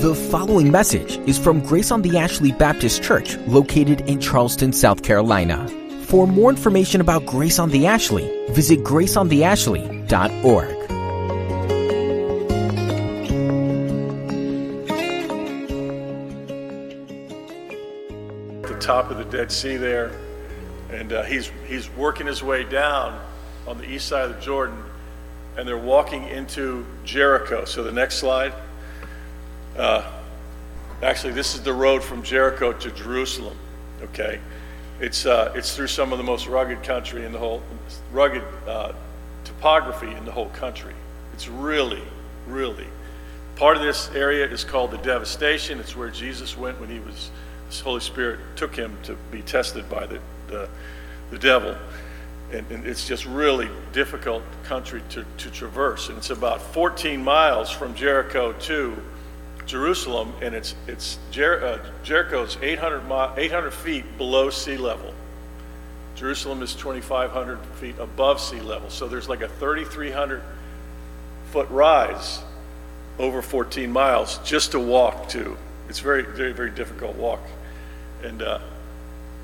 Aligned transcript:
The 0.00 0.14
following 0.30 0.72
message 0.72 1.18
is 1.28 1.38
from 1.38 1.60
Grace 1.60 1.90
on 1.90 2.02
the 2.02 2.18
Ashley 2.18 2.52
Baptist 2.52 3.02
Church, 3.02 3.36
located 3.46 4.02
in 4.02 4.20
Charleston, 4.20 4.72
South 4.72 5.02
Carolina. 5.02 5.68
For 6.06 6.26
more 6.26 6.50
information 6.50 7.00
about 7.00 7.24
Grace 7.26 7.60
on 7.60 7.70
the 7.70 7.86
Ashley, 7.86 8.28
visit 8.48 8.80
graceontheashley.org. 8.80 10.80
the 18.62 18.78
top 18.80 19.10
of 19.10 19.18
the 19.18 19.24
Dead 19.24 19.52
Sea 19.52 19.76
there, 19.76 20.12
and 20.90 21.12
uh, 21.12 21.22
he's 21.24 21.52
he's 21.66 21.90
working 21.90 22.26
his 22.26 22.42
way 22.42 22.64
down 22.64 23.20
on 23.66 23.76
the 23.78 23.88
east 23.88 24.08
side 24.08 24.30
of 24.30 24.36
the 24.36 24.42
Jordan, 24.42 24.82
and 25.56 25.66
they're 25.66 25.78
walking 25.78 26.28
into 26.28 26.86
Jericho. 27.04 27.64
So 27.64 27.82
the 27.82 27.92
next 27.92 28.16
slide. 28.16 28.52
Uh, 29.76 30.10
actually, 31.02 31.32
this 31.32 31.54
is 31.54 31.62
the 31.62 31.72
road 31.72 32.02
from 32.02 32.22
Jericho 32.22 32.72
to 32.72 32.90
Jerusalem. 32.90 33.56
Okay, 34.02 34.40
it's 35.00 35.26
uh, 35.26 35.52
it's 35.54 35.76
through 35.76 35.88
some 35.88 36.12
of 36.12 36.18
the 36.18 36.24
most 36.24 36.46
rugged 36.46 36.82
country 36.82 37.24
in 37.24 37.32
the 37.32 37.38
whole 37.38 37.62
rugged 38.12 38.44
uh, 38.66 38.92
topography 39.44 40.10
in 40.12 40.24
the 40.24 40.32
whole 40.32 40.48
country. 40.50 40.94
It's 41.32 41.48
really, 41.48 42.02
really 42.46 42.86
part 43.60 43.76
of 43.76 43.82
this 43.82 44.10
area 44.14 44.46
is 44.46 44.64
called 44.64 44.90
the 44.90 44.98
devastation. 44.98 45.78
It's 45.80 45.94
where 45.94 46.08
Jesus 46.08 46.56
went 46.56 46.80
when 46.80 46.88
he 46.88 46.98
was 47.00 47.30
the 47.68 47.84
Holy 47.84 48.00
Spirit 48.00 48.40
took 48.56 48.74
him 48.74 48.96
to 49.02 49.14
be 49.30 49.42
tested 49.42 49.88
by 49.90 50.06
the 50.06 50.18
the, 50.48 50.68
the 51.30 51.38
devil. 51.38 51.76
And, 52.52 52.68
and 52.70 52.86
it's 52.86 53.06
just 53.06 53.26
really 53.26 53.68
difficult 53.92 54.42
country 54.64 55.02
to, 55.10 55.24
to 55.38 55.50
traverse. 55.50 56.08
And 56.08 56.18
it's 56.18 56.30
about 56.30 56.60
14 56.60 57.22
miles 57.22 57.70
from 57.70 57.94
Jericho 57.94 58.52
to 58.52 58.96
Jerusalem, 59.70 60.32
and 60.42 60.52
it's 60.52 60.74
it's 60.88 61.20
Jer- 61.30 61.64
uh, 61.64 61.78
Jericho's 62.02 62.58
800 62.60 63.02
mi- 63.08 63.44
800 63.44 63.72
feet 63.72 64.18
below 64.18 64.50
sea 64.50 64.76
level. 64.76 65.14
Jerusalem 66.16 66.60
is 66.62 66.74
2,500 66.74 67.58
feet 67.76 67.96
above 68.00 68.40
sea 68.40 68.60
level, 68.60 68.90
so 68.90 69.06
there's 69.06 69.28
like 69.28 69.42
a 69.42 69.48
3,300 69.48 70.42
foot 71.52 71.70
rise 71.70 72.40
over 73.20 73.42
14 73.42 73.92
miles 73.92 74.38
just 74.38 74.72
to 74.72 74.80
walk 74.80 75.28
to. 75.28 75.56
It's 75.88 76.00
very 76.00 76.22
very 76.22 76.52
very 76.52 76.70
difficult 76.70 77.14
walk, 77.14 77.40
and 78.24 78.42
uh, 78.42 78.58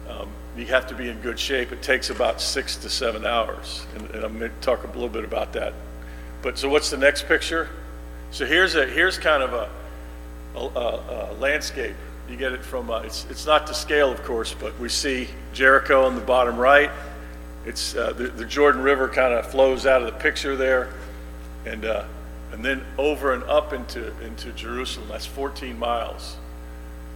um, 0.08 0.28
you 0.56 0.66
have 0.66 0.86
to 0.88 0.94
be 0.94 1.08
in 1.08 1.20
good 1.20 1.38
shape. 1.38 1.72
It 1.72 1.82
takes 1.82 2.10
about 2.10 2.40
six 2.40 2.76
to 2.76 2.88
seven 2.88 3.26
hours, 3.26 3.86
and, 3.94 4.10
and 4.10 4.24
I'm 4.24 4.38
going 4.38 4.50
to 4.50 4.60
talk 4.60 4.84
a 4.84 4.86
little 4.88 5.08
bit 5.08 5.24
about 5.24 5.52
that. 5.54 5.74
But 6.42 6.58
so 6.58 6.68
what's 6.68 6.90
the 6.90 6.96
next 6.96 7.26
picture? 7.26 7.68
So 8.30 8.46
here's 8.46 8.74
a 8.74 8.86
here's 8.86 9.18
kind 9.18 9.42
of 9.42 9.52
a 9.52 9.68
a, 10.56 11.30
a, 11.30 11.36
landscape. 11.38 11.94
You 12.28 12.36
get 12.36 12.52
it 12.52 12.64
from, 12.64 12.90
uh, 12.90 13.00
it's, 13.00 13.26
it's 13.30 13.46
not 13.46 13.66
to 13.68 13.74
scale, 13.74 14.10
of 14.10 14.22
course, 14.24 14.54
but 14.54 14.78
we 14.78 14.88
see 14.88 15.28
Jericho 15.52 16.04
on 16.04 16.14
the 16.14 16.20
bottom 16.20 16.56
right. 16.56 16.90
It's, 17.64 17.94
uh, 17.94 18.12
the, 18.12 18.28
the 18.28 18.44
Jordan 18.44 18.82
River 18.82 19.08
kind 19.08 19.34
of 19.34 19.46
flows 19.50 19.86
out 19.86 20.02
of 20.02 20.12
the 20.12 20.18
picture 20.18 20.56
there. 20.56 20.92
And, 21.64 21.84
uh, 21.84 22.04
and 22.52 22.64
then 22.64 22.84
over 22.96 23.32
and 23.32 23.42
up 23.44 23.72
into, 23.72 24.12
into 24.22 24.50
Jerusalem. 24.52 25.08
That's 25.08 25.26
14 25.26 25.78
miles. 25.78 26.36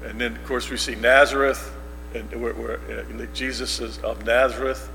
And 0.04 0.20
then, 0.20 0.36
of 0.36 0.44
course, 0.44 0.70
we 0.70 0.77
see 0.77 0.94
Nazareth, 0.94 1.72
and 2.14 2.41
where, 2.41 2.55
where 2.55 2.80
uh, 3.00 3.27
Jesus 3.34 3.80
is 3.80 3.98
of 3.98 4.25
Nazareth. 4.25 4.91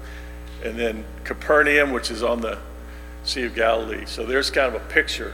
And 0.64 0.78
then 0.80 1.06
Capernaum, 1.24 1.92
which 1.92 2.10
is 2.12 2.24
on 2.24 2.42
the 2.42 2.58
Sea 3.24 3.44
of 3.44 3.56
Galilee. 3.56 4.06
So 4.06 4.26
there's 4.26 4.50
kind 4.50 4.74
of 4.74 4.82
a 4.82 4.86
picture 4.86 5.34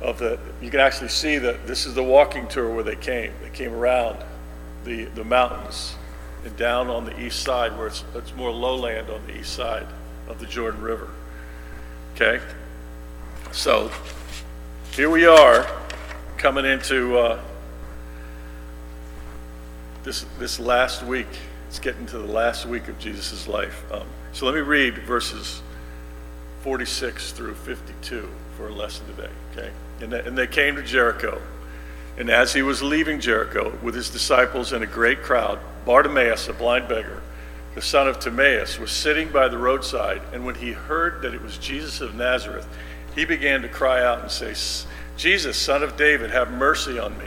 of 0.00 0.18
the, 0.18 0.38
you 0.60 0.70
can 0.70 0.80
actually 0.80 1.08
see 1.08 1.38
that 1.38 1.66
this 1.66 1.86
is 1.86 1.94
the 1.94 2.02
walking 2.02 2.46
tour 2.48 2.72
where 2.72 2.84
they 2.84 2.96
came. 2.96 3.32
They 3.42 3.50
came 3.50 3.72
around 3.72 4.22
the, 4.84 5.04
the 5.06 5.24
mountains 5.24 5.94
and 6.44 6.56
down 6.56 6.88
on 6.90 7.04
the 7.04 7.18
east 7.20 7.42
side 7.42 7.76
where 7.76 7.86
it's, 7.86 8.04
it's 8.14 8.34
more 8.34 8.50
lowland 8.50 9.08
on 9.08 9.26
the 9.26 9.38
east 9.38 9.54
side 9.54 9.86
of 10.28 10.38
the 10.38 10.46
Jordan 10.46 10.82
River. 10.82 11.10
Okay? 12.14 12.40
So 13.52 13.90
here 14.92 15.10
we 15.10 15.26
are 15.26 15.66
coming 16.36 16.64
into 16.64 17.16
uh, 17.16 17.40
this, 20.04 20.24
this 20.38 20.60
last 20.60 21.02
week. 21.02 21.26
It's 21.68 21.78
getting 21.78 22.06
to 22.06 22.18
the 22.18 22.32
last 22.32 22.66
week 22.66 22.88
of 22.88 22.98
Jesus' 22.98 23.48
life. 23.48 23.82
Um, 23.90 24.06
so 24.32 24.46
let 24.46 24.54
me 24.54 24.60
read 24.60 24.98
verses 24.98 25.62
46 26.62 27.32
through 27.32 27.54
52 27.54 28.28
for 28.56 28.68
a 28.68 28.72
lesson 28.72 29.06
today, 29.16 29.30
okay? 29.52 29.70
And 30.00 30.12
they, 30.12 30.20
and 30.20 30.38
they 30.38 30.46
came 30.46 30.76
to 30.76 30.82
Jericho. 30.82 31.40
And 32.16 32.30
as 32.30 32.52
he 32.52 32.62
was 32.62 32.82
leaving 32.82 33.18
Jericho 33.18 33.76
with 33.82 33.94
his 33.94 34.08
disciples 34.08 34.72
and 34.72 34.84
a 34.84 34.86
great 34.86 35.22
crowd, 35.22 35.58
Bartimaeus, 35.84 36.48
a 36.48 36.52
blind 36.52 36.86
beggar, 36.86 37.22
the 37.74 37.82
son 37.82 38.06
of 38.06 38.20
Timaeus, 38.20 38.78
was 38.78 38.92
sitting 38.92 39.30
by 39.30 39.48
the 39.48 39.58
roadside. 39.58 40.22
And 40.32 40.46
when 40.46 40.54
he 40.54 40.72
heard 40.72 41.22
that 41.22 41.34
it 41.34 41.42
was 41.42 41.58
Jesus 41.58 42.00
of 42.00 42.14
Nazareth, 42.14 42.68
he 43.16 43.24
began 43.24 43.62
to 43.62 43.68
cry 43.68 44.04
out 44.04 44.20
and 44.20 44.30
say, 44.30 44.54
Jesus, 45.16 45.56
son 45.56 45.82
of 45.82 45.96
David, 45.96 46.30
have 46.30 46.52
mercy 46.52 46.98
on 46.98 47.18
me. 47.18 47.26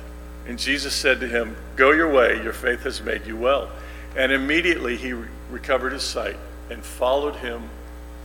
And 0.47 0.57
Jesus 0.57 0.93
said 0.93 1.19
to 1.19 1.27
him, 1.27 1.55
Go 1.75 1.91
your 1.91 2.11
way, 2.11 2.41
your 2.43 2.53
faith 2.53 2.81
has 2.83 3.01
made 3.01 3.25
you 3.25 3.37
well. 3.37 3.69
And 4.15 4.31
immediately 4.31 4.97
he 4.97 5.13
re- 5.13 5.27
recovered 5.49 5.93
his 5.93 6.03
sight 6.03 6.37
and 6.69 6.83
followed 6.83 7.35
him 7.35 7.69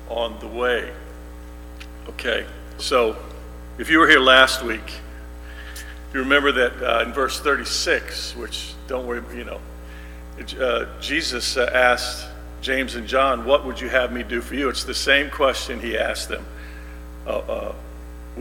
on 0.09 0.39
the 0.41 0.47
way. 0.47 0.93
Okay, 2.09 2.47
so 2.79 3.17
if 3.79 3.91
you 3.91 3.99
were 3.99 4.09
here 4.09 4.21
last 4.21 4.63
week, 4.63 4.93
you 6.15 6.21
remember 6.21 6.53
that 6.53 6.83
uh, 6.83 7.03
in 7.05 7.13
verse 7.13 7.41
36, 7.41 8.37
which 8.37 8.75
don't 8.87 9.07
worry, 9.07 9.23
you 9.37 9.45
know, 9.45 9.61
uh, 10.61 10.87
Jesus 11.01 11.57
uh, 11.57 11.71
asked 11.73 12.29
James 12.61 12.95
and 12.95 13.07
John, 13.07 13.45
What 13.45 13.65
would 13.65 13.81
you 13.81 13.89
have 13.89 14.13
me 14.13 14.23
do 14.23 14.41
for 14.41 14.55
you? 14.55 14.69
It's 14.69 14.85
the 14.85 14.95
same 14.95 15.31
question 15.31 15.81
he 15.81 15.97
asked 15.97 16.29
them. 16.29 16.47
Uh, 17.27 17.39
uh, 17.39 17.75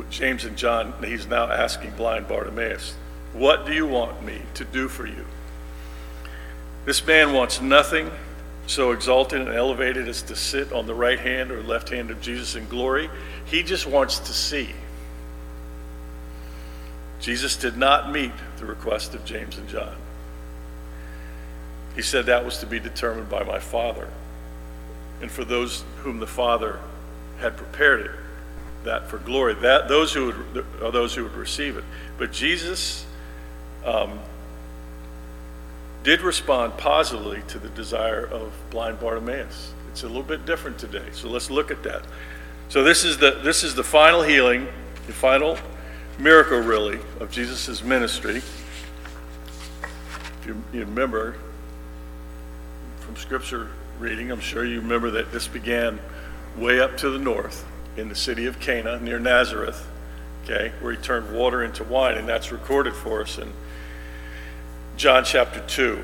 James 0.10 0.46
and 0.46 0.58
John, 0.58 0.94
he's 1.04 1.26
now 1.26 1.50
asking 1.50 1.92
blind 1.92 2.28
Bartimaeus, 2.28 2.96
What 3.36 3.66
do 3.66 3.74
you 3.74 3.86
want 3.86 4.24
me 4.24 4.42
to 4.54 4.64
do 4.64 4.88
for 4.88 5.06
you? 5.06 5.26
This 6.86 7.06
man 7.06 7.34
wants 7.34 7.60
nothing 7.60 8.10
so 8.66 8.92
exalted 8.92 9.42
and 9.42 9.50
elevated 9.50 10.08
as 10.08 10.22
to 10.24 10.36
sit 10.36 10.72
on 10.72 10.88
the 10.88 10.96
right 10.96 11.20
hand 11.20 11.52
or 11.52 11.62
left 11.62 11.90
hand 11.90 12.12
of 12.12 12.22
Jesus 12.22 12.56
in 12.56 12.68
glory. 12.70 13.10
He 13.46 13.62
just 13.62 13.86
wants 13.86 14.20
to 14.20 14.34
see. 14.34 14.70
Jesus 17.20 17.58
did 17.58 17.76
not 17.76 18.12
meet 18.12 18.32
the 18.58 18.66
request 18.66 19.14
of 19.14 19.26
James 19.26 19.58
and 19.58 19.68
John. 19.68 19.96
He 21.94 22.02
said 22.02 22.28
that 22.28 22.46
was 22.46 22.60
to 22.60 22.66
be 22.66 22.80
determined 22.80 23.30
by 23.30 23.44
my 23.44 23.60
Father. 23.60 24.08
And 25.22 25.30
for 25.30 25.44
those 25.44 25.84
whom 25.98 26.20
the 26.20 26.28
Father 26.28 26.80
had 27.40 27.58
prepared 27.58 28.02
it, 28.02 28.12
that 28.86 29.10
for 29.10 29.18
glory, 29.18 29.56
that 29.56 29.90
those 29.90 30.14
who 30.14 30.28
would, 30.28 30.66
are 30.82 30.92
those 30.92 31.16
who 31.16 31.24
would 31.24 31.36
receive 31.36 31.76
it. 31.76 31.84
But 32.18 32.32
Jesus 32.32 33.06
um, 33.86 34.20
did 36.04 36.22
respond 36.22 36.78
positively 36.78 37.42
to 37.48 37.60
the 37.60 37.70
desire 37.70 38.26
of 38.26 38.54
blind 38.70 39.00
Bartimaeus. 39.00 39.74
It's 39.90 40.04
a 40.04 40.08
little 40.08 40.24
bit 40.24 40.46
different 40.46 40.78
today. 40.78 41.06
So 41.14 41.30
let's 41.30 41.50
look 41.50 41.72
at 41.72 41.84
that. 41.84 42.04
So 42.70 42.84
this 42.84 43.04
is 43.04 43.18
the 43.18 43.40
this 43.44 43.64
is 43.64 43.76
the 43.76 43.84
final 43.84 44.24
healing, 44.24 44.68
the 45.08 45.14
final 45.14 45.58
miracle 46.20 46.60
really 46.60 47.00
of 47.20 47.32
Jesus' 47.32 47.84
ministry. 47.84 48.38
If 48.38 50.44
you, 50.46 50.64
you 50.74 50.82
remember 50.82 51.36
from 53.00 53.16
scripture 53.16 53.70
reading, 54.00 54.32
I'm 54.32 54.40
sure 54.40 54.66
you 54.66 54.82
remember 54.82 55.12
that 55.12 55.32
this 55.32 55.48
began 55.48 56.00
way 56.58 56.80
up 56.80 56.98
to 56.98 57.10
the 57.10 57.20
north 57.20 57.66
in 57.98 58.10
the 58.10 58.16
city 58.16 58.46
of 58.46 58.60
Cana 58.60 59.00
near 59.00 59.20
Nazareth, 59.20 59.88
okay, 60.44 60.72
where 60.82 60.92
he 60.92 60.98
turned 60.98 61.36
water 61.36 61.64
into 61.64 61.84
wine, 61.84 62.18
and 62.18 62.28
that's 62.28 62.52
recorded 62.52 62.94
for 62.94 63.22
us 63.22 63.38
in 63.38 63.52
John 64.98 65.26
chapter 65.26 65.60
2. 65.60 66.04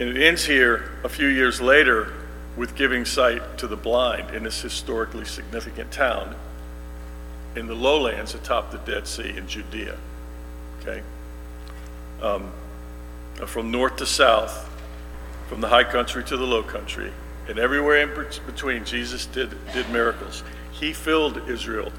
And 0.00 0.08
it 0.08 0.22
ends 0.22 0.46
here 0.46 0.90
a 1.04 1.10
few 1.10 1.28
years 1.28 1.60
later 1.60 2.14
with 2.56 2.74
giving 2.74 3.04
sight 3.04 3.58
to 3.58 3.66
the 3.66 3.76
blind 3.76 4.34
in 4.34 4.44
this 4.44 4.62
historically 4.62 5.26
significant 5.26 5.90
town. 5.92 6.36
in 7.56 7.66
the 7.66 7.74
lowlands 7.74 8.32
atop 8.32 8.70
the 8.70 8.78
Dead 8.78 9.08
Sea 9.08 9.36
in 9.36 9.48
Judea. 9.48 9.96
Okay? 10.80 11.02
Um, 12.22 12.52
from 13.44 13.72
north 13.72 13.96
to 13.96 14.06
south, 14.06 14.70
from 15.48 15.60
the 15.60 15.66
high 15.66 15.82
country 15.82 16.22
to 16.22 16.36
the 16.36 16.46
low 16.46 16.62
country, 16.62 17.10
and 17.48 17.58
everywhere 17.58 17.96
in 17.96 18.14
between, 18.46 18.84
Jesus 18.84 19.26
did, 19.26 19.50
did 19.72 19.90
miracles. 19.90 20.44
He 20.70 20.92
filled 20.92 21.48
Israel 21.48 21.90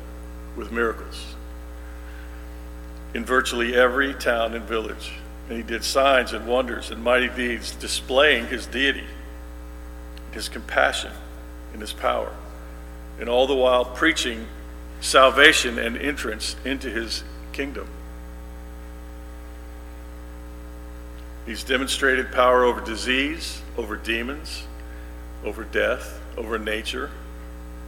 with 0.55 0.71
miracles 0.71 1.30
in 3.13 3.25
virtually 3.25 3.75
every 3.75 4.13
town 4.13 4.53
and 4.53 4.65
village. 4.65 5.13
And 5.47 5.57
he 5.57 5.63
did 5.63 5.83
signs 5.83 6.33
and 6.33 6.47
wonders 6.47 6.91
and 6.91 7.03
mighty 7.03 7.27
deeds, 7.29 7.75
displaying 7.75 8.47
his 8.47 8.65
deity, 8.65 9.05
his 10.31 10.47
compassion, 10.47 11.11
and 11.73 11.81
his 11.81 11.93
power. 11.93 12.33
And 13.19 13.27
all 13.27 13.47
the 13.47 13.55
while 13.55 13.85
preaching 13.85 14.47
salvation 15.01 15.77
and 15.77 15.97
entrance 15.97 16.55
into 16.63 16.89
his 16.89 17.23
kingdom. 17.51 17.87
He's 21.45 21.63
demonstrated 21.63 22.31
power 22.31 22.63
over 22.63 22.81
disease, 22.81 23.61
over 23.75 23.97
demons, 23.97 24.63
over 25.43 25.63
death, 25.63 26.19
over 26.37 26.59
nature. 26.59 27.09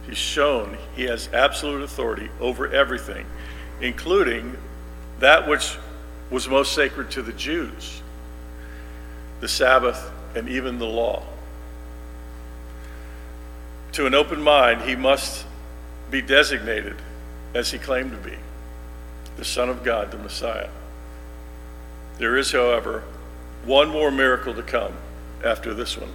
He's 0.06 0.18
shown 0.18 0.76
he 0.96 1.04
has 1.04 1.28
absolute 1.32 1.82
authority 1.82 2.28
over 2.40 2.68
everything, 2.68 3.26
including 3.80 4.56
that 5.20 5.48
which 5.48 5.76
was 6.30 6.48
most 6.48 6.74
sacred 6.74 7.10
to 7.12 7.22
the 7.22 7.32
Jews 7.32 8.02
the 9.40 9.48
Sabbath 9.48 10.10
and 10.34 10.48
even 10.48 10.78
the 10.78 10.86
law. 10.86 11.22
To 13.92 14.06
an 14.06 14.14
open 14.14 14.40
mind, 14.40 14.82
he 14.82 14.96
must 14.96 15.44
be 16.10 16.22
designated 16.22 16.96
as 17.54 17.70
he 17.70 17.78
claimed 17.78 18.12
to 18.12 18.16
be 18.16 18.36
the 19.36 19.44
Son 19.44 19.68
of 19.68 19.84
God, 19.84 20.10
the 20.10 20.16
Messiah. 20.18 20.70
There 22.18 22.36
is, 22.36 22.52
however, 22.52 23.04
one 23.64 23.88
more 23.88 24.10
miracle 24.10 24.54
to 24.54 24.62
come 24.62 24.94
after 25.44 25.74
this 25.74 25.98
one. 25.98 26.12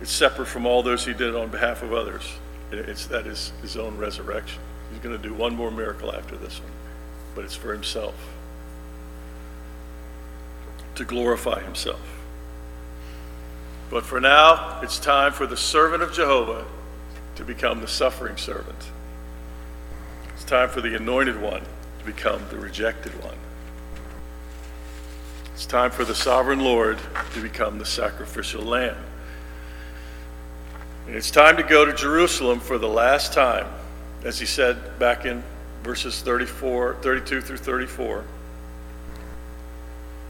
It's 0.00 0.12
separate 0.12 0.46
from 0.46 0.66
all 0.66 0.82
those 0.82 1.06
he 1.06 1.14
did 1.14 1.34
on 1.34 1.48
behalf 1.48 1.82
of 1.82 1.92
others. 1.92 2.28
It's 2.72 3.06
that 3.06 3.26
is 3.26 3.52
his 3.62 3.76
own 3.76 3.96
resurrection. 3.96 4.60
He's 4.90 5.00
going 5.00 5.16
to 5.16 5.22
do 5.22 5.34
one 5.34 5.54
more 5.54 5.70
miracle 5.70 6.14
after 6.14 6.36
this 6.36 6.60
one, 6.60 6.72
but 7.34 7.44
it's 7.44 7.54
for 7.54 7.72
himself 7.72 8.14
to 10.96 11.04
glorify 11.04 11.62
himself. 11.62 12.00
But 13.90 14.04
for 14.04 14.20
now, 14.20 14.80
it's 14.82 14.98
time 14.98 15.32
for 15.32 15.46
the 15.46 15.56
servant 15.56 16.02
of 16.02 16.12
Jehovah 16.12 16.64
to 17.36 17.44
become 17.44 17.80
the 17.80 17.86
suffering 17.86 18.36
servant. 18.36 18.90
It's 20.34 20.44
time 20.44 20.68
for 20.68 20.80
the 20.80 20.96
anointed 20.96 21.40
one 21.40 21.62
to 21.98 22.04
become 22.04 22.42
the 22.50 22.56
rejected 22.56 23.12
one. 23.22 23.36
It's 25.54 25.66
time 25.66 25.90
for 25.90 26.04
the 26.04 26.14
sovereign 26.14 26.60
Lord 26.60 26.98
to 27.34 27.40
become 27.40 27.78
the 27.78 27.86
sacrificial 27.86 28.62
lamb. 28.62 28.96
And 31.06 31.14
it's 31.14 31.30
time 31.30 31.56
to 31.56 31.62
go 31.62 31.84
to 31.84 31.94
Jerusalem 31.94 32.58
for 32.58 32.78
the 32.78 32.88
last 32.88 33.32
time, 33.32 33.66
as 34.26 34.40
he 34.40 34.44
said 34.44 34.98
back 34.98 35.24
in 35.24 35.40
verses 35.84 36.20
34, 36.20 36.96
32 37.00 37.40
through 37.40 37.56
34. 37.56 38.24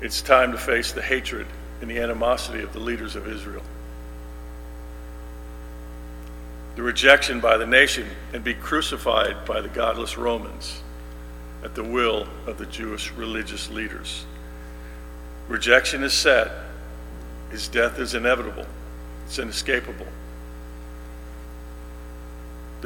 It's 0.02 0.20
time 0.20 0.52
to 0.52 0.58
face 0.58 0.92
the 0.92 1.00
hatred 1.00 1.46
and 1.80 1.90
the 1.90 1.98
animosity 1.98 2.62
of 2.62 2.74
the 2.74 2.78
leaders 2.78 3.16
of 3.16 3.26
Israel. 3.26 3.62
The 6.74 6.82
rejection 6.82 7.40
by 7.40 7.56
the 7.56 7.66
nation 7.66 8.06
and 8.34 8.44
be 8.44 8.52
crucified 8.52 9.46
by 9.46 9.62
the 9.62 9.68
godless 9.68 10.18
Romans 10.18 10.82
at 11.64 11.74
the 11.74 11.82
will 11.82 12.28
of 12.46 12.58
the 12.58 12.66
Jewish 12.66 13.12
religious 13.12 13.70
leaders. 13.70 14.26
Rejection 15.48 16.02
is 16.02 16.12
set. 16.12 16.52
His 17.50 17.66
death 17.66 17.98
is 17.98 18.12
inevitable. 18.12 18.66
It's 19.24 19.38
inescapable. 19.38 20.06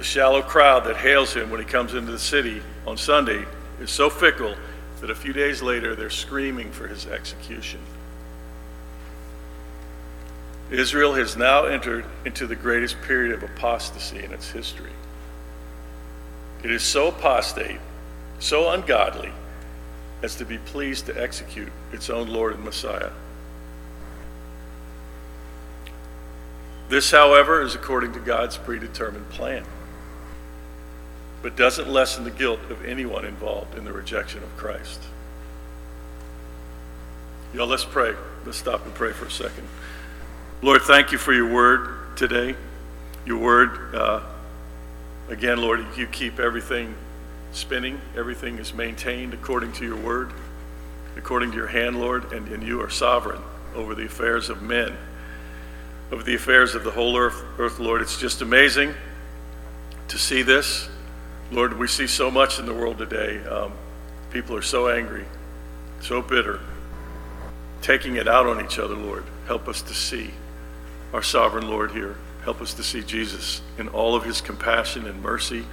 The 0.01 0.07
shallow 0.07 0.41
crowd 0.41 0.85
that 0.85 0.97
hails 0.97 1.35
him 1.35 1.51
when 1.51 1.61
he 1.61 1.67
comes 1.67 1.93
into 1.93 2.11
the 2.11 2.19
city 2.19 2.63
on 2.87 2.97
Sunday 2.97 3.45
is 3.83 3.91
so 3.91 4.09
fickle 4.09 4.55
that 5.03 5.11
a 5.11 5.15
few 5.15 5.35
days 5.35 5.61
later 5.61 5.95
they're 5.95 6.09
screaming 6.09 6.73
for 6.73 6.89
his 6.89 7.05
execution. 7.05 7.81
Israel 10.71 11.13
has 11.13 11.37
now 11.37 11.67
entered 11.67 12.07
into 12.25 12.47
the 12.47 12.57
greatest 12.57 12.99
period 13.03 13.35
of 13.35 13.43
apostasy 13.43 14.25
in 14.25 14.33
its 14.33 14.51
history. 14.51 14.95
It 16.65 16.71
is 16.71 16.83
so 16.83 17.09
apostate, 17.09 17.81
so 18.39 18.71
ungodly, 18.71 19.33
as 20.23 20.35
to 20.37 20.47
be 20.47 20.57
pleased 20.57 21.05
to 21.07 21.23
execute 21.23 21.71
its 21.93 22.09
own 22.09 22.29
Lord 22.29 22.55
and 22.55 22.65
Messiah. 22.65 23.11
This, 26.89 27.11
however, 27.11 27.61
is 27.61 27.75
according 27.75 28.15
to 28.15 28.19
God's 28.19 28.57
predetermined 28.57 29.29
plan 29.29 29.67
but 31.43 31.57
doesn't 31.57 31.89
lessen 31.89 32.25
the 32.25 32.31
guilt 32.31 32.61
of 32.71 32.85
anyone 32.85 33.25
involved 33.25 33.77
in 33.77 33.85
the 33.85 33.93
rejection 33.93 34.43
of 34.43 34.57
Christ. 34.57 35.01
Y'all, 37.55 37.67
let's 37.67 37.85
pray. 37.85 38.15
Let's 38.45 38.59
stop 38.59 38.85
and 38.85 38.95
pray 38.95 39.13
for 39.13 39.27
a 39.27 39.31
second. 39.31 39.67
Lord, 40.63 40.83
thank 40.83 41.11
you 41.11 41.19
for 41.19 41.33
your 41.33 41.53
word 41.53 42.17
today. 42.17 42.55
Your 43.27 43.39
word, 43.39 43.95
uh, 43.95 44.21
again, 45.29 45.61
Lord, 45.61 45.85
you 45.97 46.07
keep 46.07 46.39
everything 46.39 46.95
spinning, 47.53 48.01
everything 48.17 48.59
is 48.59 48.73
maintained 48.73 49.35
according 49.35 49.73
to 49.73 49.85
your 49.85 49.97
word, 49.97 50.33
according 51.17 51.51
to 51.51 51.57
your 51.57 51.67
hand, 51.67 51.99
Lord, 52.01 52.33
and, 52.33 52.47
and 52.49 52.63
you 52.63 52.81
are 52.83 52.91
sovereign 52.91 53.43
over 53.75 53.95
the 53.95 54.05
affairs 54.05 54.49
of 54.49 54.63
men, 54.63 54.97
over 56.13 56.23
the 56.23 56.35
affairs 56.35 56.75
of 56.75 56.85
the 56.85 56.91
whole 56.91 57.17
earth, 57.17 57.43
earth, 57.59 57.81
Lord. 57.81 58.03
It's 58.03 58.19
just 58.19 58.43
amazing 58.43 58.95
to 60.09 60.19
see 60.19 60.43
this. 60.43 60.89
Lord, 61.51 61.77
we 61.79 61.89
see 61.89 62.07
so 62.07 62.31
much 62.31 62.61
in 62.61 62.67
the 62.67 62.75
world 62.75 62.99
today. 62.99 63.45
Um, 63.45 63.73
people 64.31 64.57
are 64.57 64.63
so 64.63 64.89
angry, 64.89 65.25
so 66.01 66.23
bitter, 66.23 66.61
taking 67.83 68.17
it 68.17 68.29
out 68.29 68.47
on 68.47 68.65
each 68.65 68.79
other, 68.79 68.95
Lord. 68.95 69.25
Help 69.47 69.67
us 69.67 69.83
to 69.83 69.95
see 69.95 70.31
our 71.13 71.23
sovereign 71.23 71.69
Lord 71.69 71.91
here. 71.91 72.17
Help 72.45 72.61
us 72.61 72.73
to 72.75 72.85
see 72.85 73.03
Jesus 73.03 73.63
in 73.79 73.89
all 73.89 74.15
of 74.15 74.25
his 74.25 74.41
compassion 74.41 75.07
and 75.07 75.21
mercy 75.21 75.65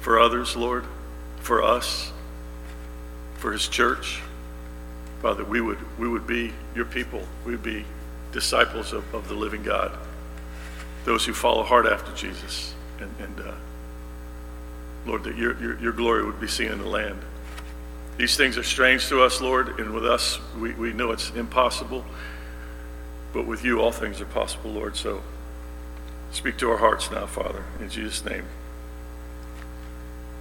for 0.00 0.18
others, 0.18 0.56
Lord, 0.56 0.84
for 1.38 1.62
us, 1.62 2.10
for 3.36 3.52
his 3.52 3.68
church. 3.68 4.20
Father, 5.22 5.44
we 5.44 5.60
would, 5.60 5.78
we 5.98 6.08
would 6.08 6.26
be 6.26 6.52
your 6.74 6.84
people. 6.84 7.22
We 7.44 7.52
would 7.52 7.62
be 7.62 7.84
disciples 8.32 8.92
of, 8.92 9.14
of 9.14 9.28
the 9.28 9.34
living 9.34 9.62
God, 9.62 9.96
those 11.04 11.24
who 11.24 11.32
follow 11.32 11.62
hard 11.62 11.86
after 11.86 12.12
Jesus. 12.14 12.74
And, 12.98 13.14
and 13.20 13.40
uh, 13.40 13.52
Lord, 15.06 15.24
that 15.24 15.36
your, 15.36 15.60
your, 15.60 15.80
your 15.80 15.92
glory 15.92 16.24
would 16.24 16.40
be 16.40 16.48
seen 16.48 16.70
in 16.70 16.78
the 16.78 16.86
land. 16.86 17.20
These 18.16 18.36
things 18.36 18.58
are 18.58 18.62
strange 18.62 19.08
to 19.08 19.22
us, 19.22 19.40
Lord, 19.40 19.80
and 19.80 19.94
with 19.94 20.04
us, 20.04 20.38
we, 20.58 20.74
we 20.74 20.92
know 20.92 21.10
it's 21.10 21.30
impossible. 21.30 22.04
But 23.32 23.46
with 23.46 23.64
you, 23.64 23.80
all 23.80 23.92
things 23.92 24.20
are 24.20 24.26
possible, 24.26 24.72
Lord. 24.72 24.96
So 24.96 25.22
speak 26.32 26.58
to 26.58 26.70
our 26.70 26.76
hearts 26.76 27.10
now, 27.10 27.26
Father. 27.26 27.64
In 27.80 27.88
Jesus' 27.88 28.24
name, 28.24 28.44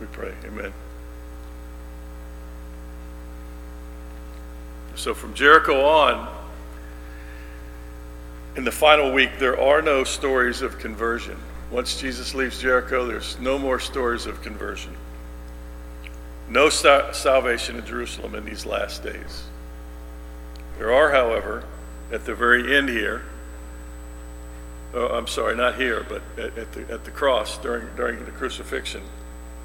we 0.01 0.08
pray. 0.08 0.34
Amen. 0.46 0.74
So 4.96 5.13
from 5.13 5.34
Jericho 5.34 5.86
on, 5.86 6.36
in 8.58 8.66
the 8.66 8.72
final 8.72 9.13
week, 9.13 9.39
there 9.39 9.58
are 9.58 9.82
no 9.82 10.04
stories 10.04 10.62
of 10.62 10.80
conversion. 10.80 11.38
Once 11.72 12.00
Jesus 12.00 12.34
leaves 12.34 12.62
Jericho, 12.62 13.06
there's 13.06 13.40
no 13.40 13.58
more 13.60 13.80
stories 13.80 14.26
of 14.26 14.42
conversion. 14.42 14.96
No 16.50 16.70
sa- 16.70 17.12
salvation 17.12 17.76
in 17.76 17.86
Jerusalem 17.86 18.34
in 18.34 18.44
these 18.44 18.66
last 18.66 19.04
days. 19.04 19.44
There 20.78 20.92
are, 20.92 21.12
however, 21.12 21.64
at 22.12 22.26
the 22.26 22.34
very 22.34 22.76
end 22.76 22.90
here, 22.90 23.22
oh, 24.96 25.08
I'm 25.10 25.28
sorry, 25.28 25.56
not 25.56 25.76
here, 25.76 26.06
but 26.10 26.24
at, 26.38 26.58
at, 26.58 26.72
the, 26.72 26.92
at 26.92 27.06
the 27.06 27.12
cross 27.12 27.58
during, 27.60 27.88
during 27.96 28.26
the 28.26 28.32
crucifixion, 28.32 29.04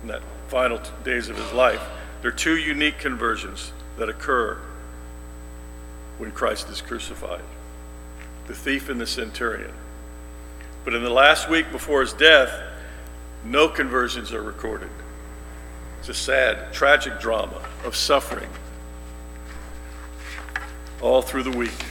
in 0.02 0.08
that 0.08 0.20
final 0.48 0.78
t- 0.78 0.90
days 1.04 1.30
of 1.30 1.38
his 1.38 1.52
life, 1.52 1.82
there 2.20 2.30
are 2.30 2.34
two 2.34 2.56
unique 2.56 2.98
conversions 2.98 3.72
that 3.96 4.10
occur 4.10 4.58
when 6.18 6.30
Christ 6.30 6.68
is 6.68 6.80
crucified 6.80 7.42
the 8.46 8.54
thief 8.54 8.90
and 8.90 9.00
the 9.00 9.06
centurion. 9.06 9.72
But 10.84 10.94
in 10.94 11.02
the 11.02 11.10
last 11.10 11.48
week 11.48 11.70
before 11.72 12.02
his 12.02 12.12
death, 12.12 12.50
no 13.44 13.68
conversions 13.68 14.32
are 14.32 14.42
recorded. 14.42 14.90
It's 16.00 16.08
a 16.10 16.14
sad, 16.14 16.72
tragic 16.72 17.18
drama 17.18 17.62
of 17.84 17.96
suffering 17.96 18.50
all 21.00 21.22
through 21.22 21.42
the 21.42 21.50
week, 21.50 21.84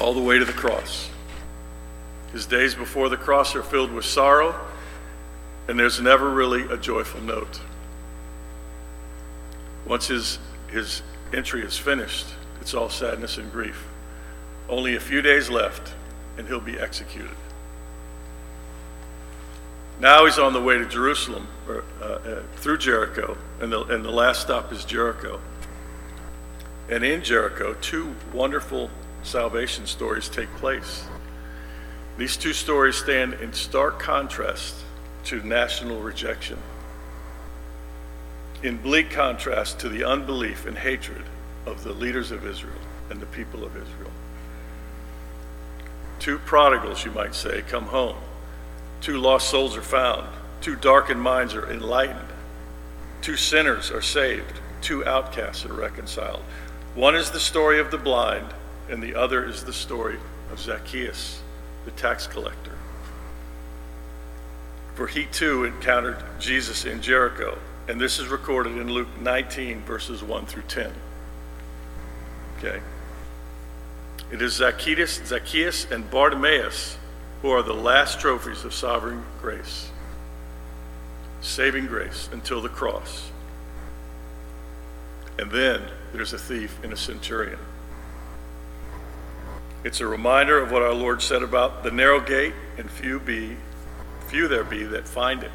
all 0.00 0.14
the 0.14 0.22
way 0.22 0.38
to 0.38 0.44
the 0.44 0.52
cross. 0.52 1.10
His 2.32 2.46
days 2.46 2.74
before 2.74 3.08
the 3.08 3.16
cross 3.16 3.54
are 3.54 3.62
filled 3.62 3.92
with 3.92 4.04
sorrow, 4.04 4.58
and 5.66 5.78
there's 5.78 6.00
never 6.00 6.30
really 6.30 6.62
a 6.72 6.76
joyful 6.76 7.20
note. 7.20 7.60
Once 9.86 10.08
his, 10.08 10.38
his 10.68 11.02
entry 11.32 11.62
is 11.62 11.76
finished, 11.76 12.26
it's 12.60 12.74
all 12.74 12.90
sadness 12.90 13.38
and 13.38 13.50
grief. 13.50 13.86
Only 14.68 14.96
a 14.96 15.00
few 15.00 15.22
days 15.22 15.48
left, 15.48 15.94
and 16.36 16.46
he'll 16.46 16.60
be 16.60 16.78
executed. 16.78 17.30
Now 20.00 20.26
he's 20.26 20.38
on 20.38 20.52
the 20.52 20.62
way 20.62 20.78
to 20.78 20.86
Jerusalem, 20.86 21.48
or, 21.66 21.84
uh, 22.00 22.04
uh, 22.04 22.42
through 22.56 22.78
Jericho, 22.78 23.36
and 23.60 23.72
the, 23.72 23.82
and 23.84 24.04
the 24.04 24.12
last 24.12 24.40
stop 24.42 24.72
is 24.72 24.84
Jericho. 24.84 25.40
And 26.88 27.04
in 27.04 27.22
Jericho, 27.22 27.74
two 27.80 28.14
wonderful 28.32 28.90
salvation 29.24 29.86
stories 29.86 30.28
take 30.28 30.48
place. 30.56 31.06
These 32.16 32.36
two 32.36 32.52
stories 32.52 32.96
stand 32.96 33.34
in 33.34 33.52
stark 33.52 33.98
contrast 33.98 34.76
to 35.24 35.42
national 35.42 36.00
rejection, 36.00 36.58
in 38.62 38.76
bleak 38.76 39.10
contrast 39.10 39.80
to 39.80 39.88
the 39.88 40.04
unbelief 40.04 40.64
and 40.64 40.78
hatred 40.78 41.24
of 41.66 41.82
the 41.82 41.92
leaders 41.92 42.30
of 42.30 42.46
Israel 42.46 42.80
and 43.10 43.20
the 43.20 43.26
people 43.26 43.64
of 43.64 43.76
Israel. 43.76 44.12
Two 46.20 46.38
prodigals, 46.38 47.04
you 47.04 47.10
might 47.10 47.34
say, 47.34 47.62
come 47.62 47.84
home. 47.84 48.16
Two 49.00 49.18
lost 49.18 49.50
souls 49.50 49.76
are 49.76 49.82
found. 49.82 50.28
Two 50.60 50.76
darkened 50.76 51.22
minds 51.22 51.54
are 51.54 51.70
enlightened. 51.70 52.28
Two 53.22 53.36
sinners 53.36 53.90
are 53.90 54.02
saved. 54.02 54.60
Two 54.80 55.04
outcasts 55.04 55.64
are 55.64 55.72
reconciled. 55.72 56.42
One 56.94 57.14
is 57.14 57.30
the 57.30 57.40
story 57.40 57.78
of 57.78 57.90
the 57.90 57.98
blind, 57.98 58.46
and 58.88 59.02
the 59.02 59.14
other 59.14 59.44
is 59.44 59.64
the 59.64 59.72
story 59.72 60.18
of 60.50 60.58
Zacchaeus, 60.58 61.40
the 61.84 61.90
tax 61.92 62.26
collector. 62.26 62.76
For 64.94 65.06
he 65.06 65.26
too 65.26 65.64
encountered 65.64 66.22
Jesus 66.40 66.84
in 66.84 67.00
Jericho, 67.00 67.58
and 67.86 68.00
this 68.00 68.18
is 68.18 68.26
recorded 68.26 68.76
in 68.76 68.92
Luke 68.92 69.08
19, 69.20 69.82
verses 69.82 70.22
1 70.22 70.46
through 70.46 70.62
10. 70.68 70.92
Okay? 72.58 72.80
It 74.30 74.42
is 74.42 74.54
Zacchaeus, 74.54 75.22
Zacchaeus 75.24 75.90
and 75.90 76.10
Bartimaeus 76.10 76.97
who 77.42 77.50
are 77.50 77.62
the 77.62 77.74
last 77.74 78.20
trophies 78.20 78.64
of 78.64 78.74
sovereign 78.74 79.24
grace, 79.40 79.90
saving 81.40 81.86
grace 81.86 82.28
until 82.32 82.60
the 82.60 82.68
cross. 82.68 83.30
And 85.38 85.50
then 85.50 85.82
there's 86.12 86.32
a 86.32 86.38
thief 86.38 86.76
and 86.82 86.92
a 86.92 86.96
centurion. 86.96 87.60
It's 89.84 90.00
a 90.00 90.06
reminder 90.06 90.58
of 90.58 90.72
what 90.72 90.82
our 90.82 90.92
Lord 90.92 91.22
said 91.22 91.42
about 91.42 91.84
the 91.84 91.92
narrow 91.92 92.20
gate, 92.20 92.54
and 92.76 92.90
few 92.90 93.20
be, 93.20 93.56
few 94.26 94.48
there 94.48 94.64
be 94.64 94.82
that 94.84 95.06
find 95.06 95.44
it. 95.44 95.52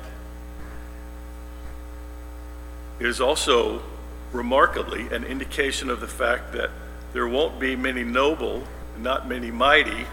It 3.00 3.08
is 3.08 3.20
also 3.20 3.84
remarkably 4.32 5.08
an 5.08 5.26
indication 5.26 5.90
of 5.90 6.00
the 6.00 6.08
fact 6.08 6.54
that 6.54 6.70
there 7.12 7.28
won't 7.28 7.60
be 7.60 7.76
many 7.76 8.04
noble, 8.04 8.64
not 8.98 9.28
many 9.28 9.52
mighty, 9.52 10.06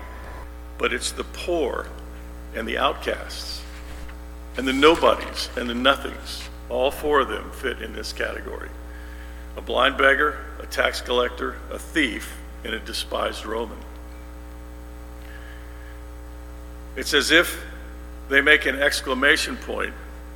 but 0.81 0.95
it's 0.95 1.13
the 1.13 1.25
poor 1.25 1.87
and 2.55 2.67
the 2.67 2.79
outcasts 2.79 3.63
and 4.57 4.67
the 4.67 4.73
nobodies 4.73 5.51
and 5.57 5.69
the 5.69 5.75
nothings. 5.75 6.49
All 6.71 6.91
four 6.91 7.21
of 7.21 7.29
them 7.29 7.51
fit 7.53 7.83
in 7.83 7.93
this 7.93 8.13
category 8.13 8.71
a 9.57 9.61
blind 9.61 9.99
beggar, 9.99 10.39
a 10.61 10.67
tax 10.67 11.01
collector, 11.01 11.57
a 11.71 11.79
thief, 11.79 12.39
and 12.65 12.73
a 12.73 12.79
despised 12.79 13.45
Roman. 13.45 13.77
It's 16.97 17.13
as 17.15 17.31
if 17.31 17.61
they 18.29 18.41
make 18.41 18.65
an 18.65 18.81
exclamation 18.81 19.57
point 19.57 19.93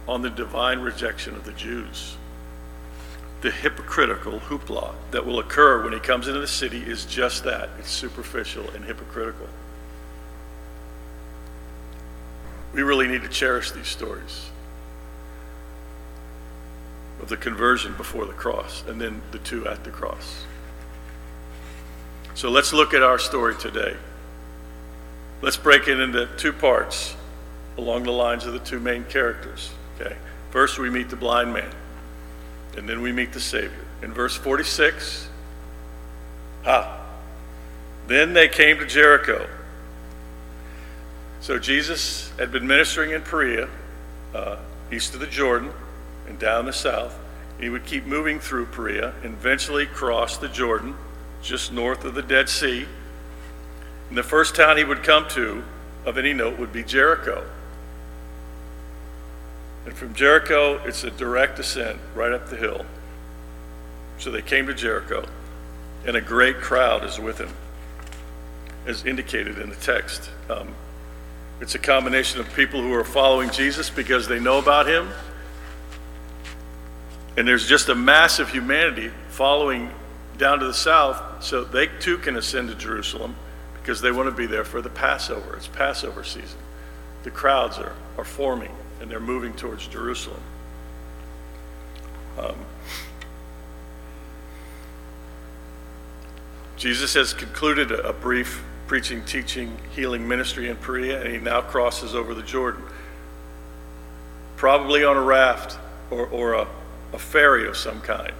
on 0.08 0.20
the 0.20 0.30
divine 0.30 0.80
rejection 0.80 1.36
of 1.36 1.44
the 1.44 1.52
Jews. 1.52 2.16
The 3.40 3.52
hypocritical 3.52 4.40
hoopla 4.40 4.94
that 5.12 5.24
will 5.24 5.38
occur 5.38 5.84
when 5.84 5.92
he 5.92 6.00
comes 6.00 6.26
into 6.26 6.40
the 6.40 6.46
city 6.46 6.82
is 6.82 7.04
just 7.06 7.44
that 7.44 7.70
it's 7.78 7.90
superficial 7.90 8.68
and 8.70 8.84
hypocritical. 8.84 9.48
We 12.74 12.82
really 12.82 13.06
need 13.06 13.22
to 13.22 13.28
cherish 13.28 13.70
these 13.70 13.86
stories 13.86 14.50
of 17.22 17.28
the 17.28 17.36
conversion 17.36 17.94
before 17.94 18.26
the 18.26 18.32
cross 18.32 18.82
and 18.88 19.00
then 19.00 19.22
the 19.30 19.38
two 19.38 19.66
at 19.66 19.84
the 19.84 19.90
cross. 19.90 20.44
So 22.34 22.50
let's 22.50 22.72
look 22.72 22.92
at 22.92 23.02
our 23.02 23.18
story 23.18 23.54
today. 23.54 23.96
Let's 25.40 25.56
break 25.56 25.86
it 25.86 26.00
into 26.00 26.28
two 26.36 26.52
parts 26.52 27.14
along 27.78 28.02
the 28.02 28.12
lines 28.12 28.44
of 28.44 28.52
the 28.52 28.58
two 28.58 28.80
main 28.80 29.04
characters. 29.04 29.70
Okay. 30.00 30.16
First, 30.50 30.78
we 30.78 30.90
meet 30.90 31.10
the 31.10 31.16
blind 31.16 31.52
man, 31.52 31.70
and 32.76 32.88
then 32.88 33.02
we 33.02 33.12
meet 33.12 33.32
the 33.32 33.40
Savior. 33.40 33.84
In 34.02 34.12
verse 34.12 34.36
46, 34.36 35.28
ha. 36.64 37.00
Then 38.08 38.32
they 38.32 38.48
came 38.48 38.78
to 38.78 38.86
Jericho. 38.86 39.48
So 41.44 41.58
Jesus 41.58 42.32
had 42.38 42.50
been 42.50 42.66
ministering 42.66 43.10
in 43.10 43.20
Perea, 43.20 43.68
uh, 44.34 44.56
east 44.90 45.12
of 45.12 45.20
the 45.20 45.26
Jordan, 45.26 45.72
and 46.26 46.38
down 46.38 46.64
the 46.64 46.72
south. 46.72 47.18
He 47.60 47.68
would 47.68 47.84
keep 47.84 48.06
moving 48.06 48.40
through 48.40 48.64
Perea 48.64 49.12
and 49.22 49.34
eventually 49.34 49.84
cross 49.84 50.38
the 50.38 50.48
Jordan, 50.48 50.96
just 51.42 51.70
north 51.70 52.06
of 52.06 52.14
the 52.14 52.22
Dead 52.22 52.48
Sea. 52.48 52.86
And 54.08 54.16
the 54.16 54.22
first 54.22 54.56
town 54.56 54.78
he 54.78 54.84
would 54.84 55.02
come 55.02 55.28
to 55.32 55.62
of 56.06 56.16
any 56.16 56.32
note 56.32 56.58
would 56.58 56.72
be 56.72 56.82
Jericho. 56.82 57.44
And 59.84 59.94
from 59.94 60.14
Jericho, 60.14 60.80
it's 60.86 61.04
a 61.04 61.10
direct 61.10 61.58
ascent 61.58 62.00
right 62.14 62.32
up 62.32 62.48
the 62.48 62.56
hill. 62.56 62.86
So 64.18 64.30
they 64.30 64.40
came 64.40 64.66
to 64.68 64.72
Jericho, 64.72 65.26
and 66.06 66.16
a 66.16 66.22
great 66.22 66.62
crowd 66.62 67.04
is 67.04 67.20
with 67.20 67.36
him, 67.36 67.50
as 68.86 69.04
indicated 69.04 69.58
in 69.58 69.68
the 69.68 69.76
text. 69.76 70.30
Um, 70.48 70.74
it's 71.64 71.74
a 71.74 71.78
combination 71.78 72.40
of 72.40 72.52
people 72.52 72.82
who 72.82 72.92
are 72.92 73.04
following 73.04 73.48
Jesus 73.48 73.88
because 73.88 74.28
they 74.28 74.38
know 74.38 74.58
about 74.58 74.86
him, 74.86 75.08
and 77.38 77.48
there's 77.48 77.66
just 77.66 77.88
a 77.88 77.94
mass 77.94 78.38
of 78.38 78.50
humanity 78.50 79.10
following 79.30 79.90
down 80.36 80.58
to 80.58 80.66
the 80.66 80.74
south 80.74 81.42
so 81.42 81.64
they 81.64 81.86
too 81.86 82.18
can 82.18 82.36
ascend 82.36 82.68
to 82.68 82.74
Jerusalem 82.74 83.34
because 83.80 84.02
they 84.02 84.12
want 84.12 84.28
to 84.28 84.36
be 84.36 84.44
there 84.44 84.62
for 84.62 84.82
the 84.82 84.90
Passover. 84.90 85.56
It's 85.56 85.66
Passover 85.66 86.22
season. 86.22 86.58
The 87.22 87.30
crowds 87.30 87.78
are, 87.78 87.94
are 88.18 88.24
forming 88.24 88.72
and 89.00 89.10
they're 89.10 89.18
moving 89.18 89.54
towards 89.54 89.86
Jerusalem. 89.86 90.42
Um, 92.38 92.56
Jesus 96.76 97.14
has 97.14 97.32
concluded 97.32 97.90
a, 97.90 98.08
a 98.08 98.12
brief 98.12 98.62
preaching, 98.86 99.24
teaching, 99.24 99.76
healing 99.94 100.26
ministry 100.26 100.68
in 100.68 100.76
Perea, 100.76 101.22
and 101.22 101.32
he 101.32 101.38
now 101.38 101.60
crosses 101.60 102.14
over 102.14 102.34
the 102.34 102.42
Jordan. 102.42 102.82
Probably 104.56 105.04
on 105.04 105.16
a 105.16 105.22
raft 105.22 105.78
or, 106.10 106.26
or 106.26 106.52
a, 106.54 106.68
a 107.12 107.18
ferry 107.18 107.66
of 107.66 107.76
some 107.76 108.00
kind, 108.00 108.34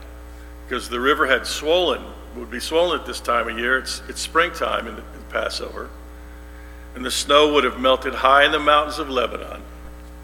because 0.67 0.89
the 0.89 1.01
river 1.01 1.27
had 1.27 1.47
swollen, 1.47 2.03
would 2.37 2.51
be 2.51 2.61
swollen 2.61 3.01
at 3.01 3.07
this 3.07 3.21
time 3.21 3.49
of 3.49 3.59
year. 3.59 3.79
It's, 3.79 4.03
it's 4.09 4.21
springtime 4.21 4.87
in, 4.87 4.97
in 4.97 5.23
Passover, 5.31 5.91
and 6.95 7.05
the 7.05 7.11
snow 7.11 7.53
would 7.55 7.65
have 7.65 7.81
melted 7.81 8.15
high 8.15 8.45
in 8.45 8.53
the 8.53 8.59
mountains 8.59 8.99
of 8.99 9.09
Lebanon 9.09 9.63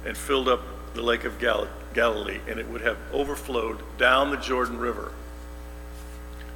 and 0.05 0.17
filled 0.17 0.49
up 0.49 0.61
the 0.95 1.03
lake 1.03 1.25
of 1.25 1.39
Gal- 1.39 1.69
Galilee, 1.95 2.41
and 2.47 2.61
it 2.61 2.69
would 2.69 2.81
have 2.83 2.99
overflowed 3.13 3.81
down 3.99 4.31
the 4.31 4.37
Jordan 4.37 4.79
River, 4.79 5.13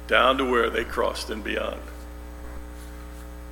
down 0.07 0.37
to 0.37 0.45
where 0.45 0.69
they 0.69 0.83
crossed 0.83 1.29
and 1.29 1.43
beyond. 1.43 1.81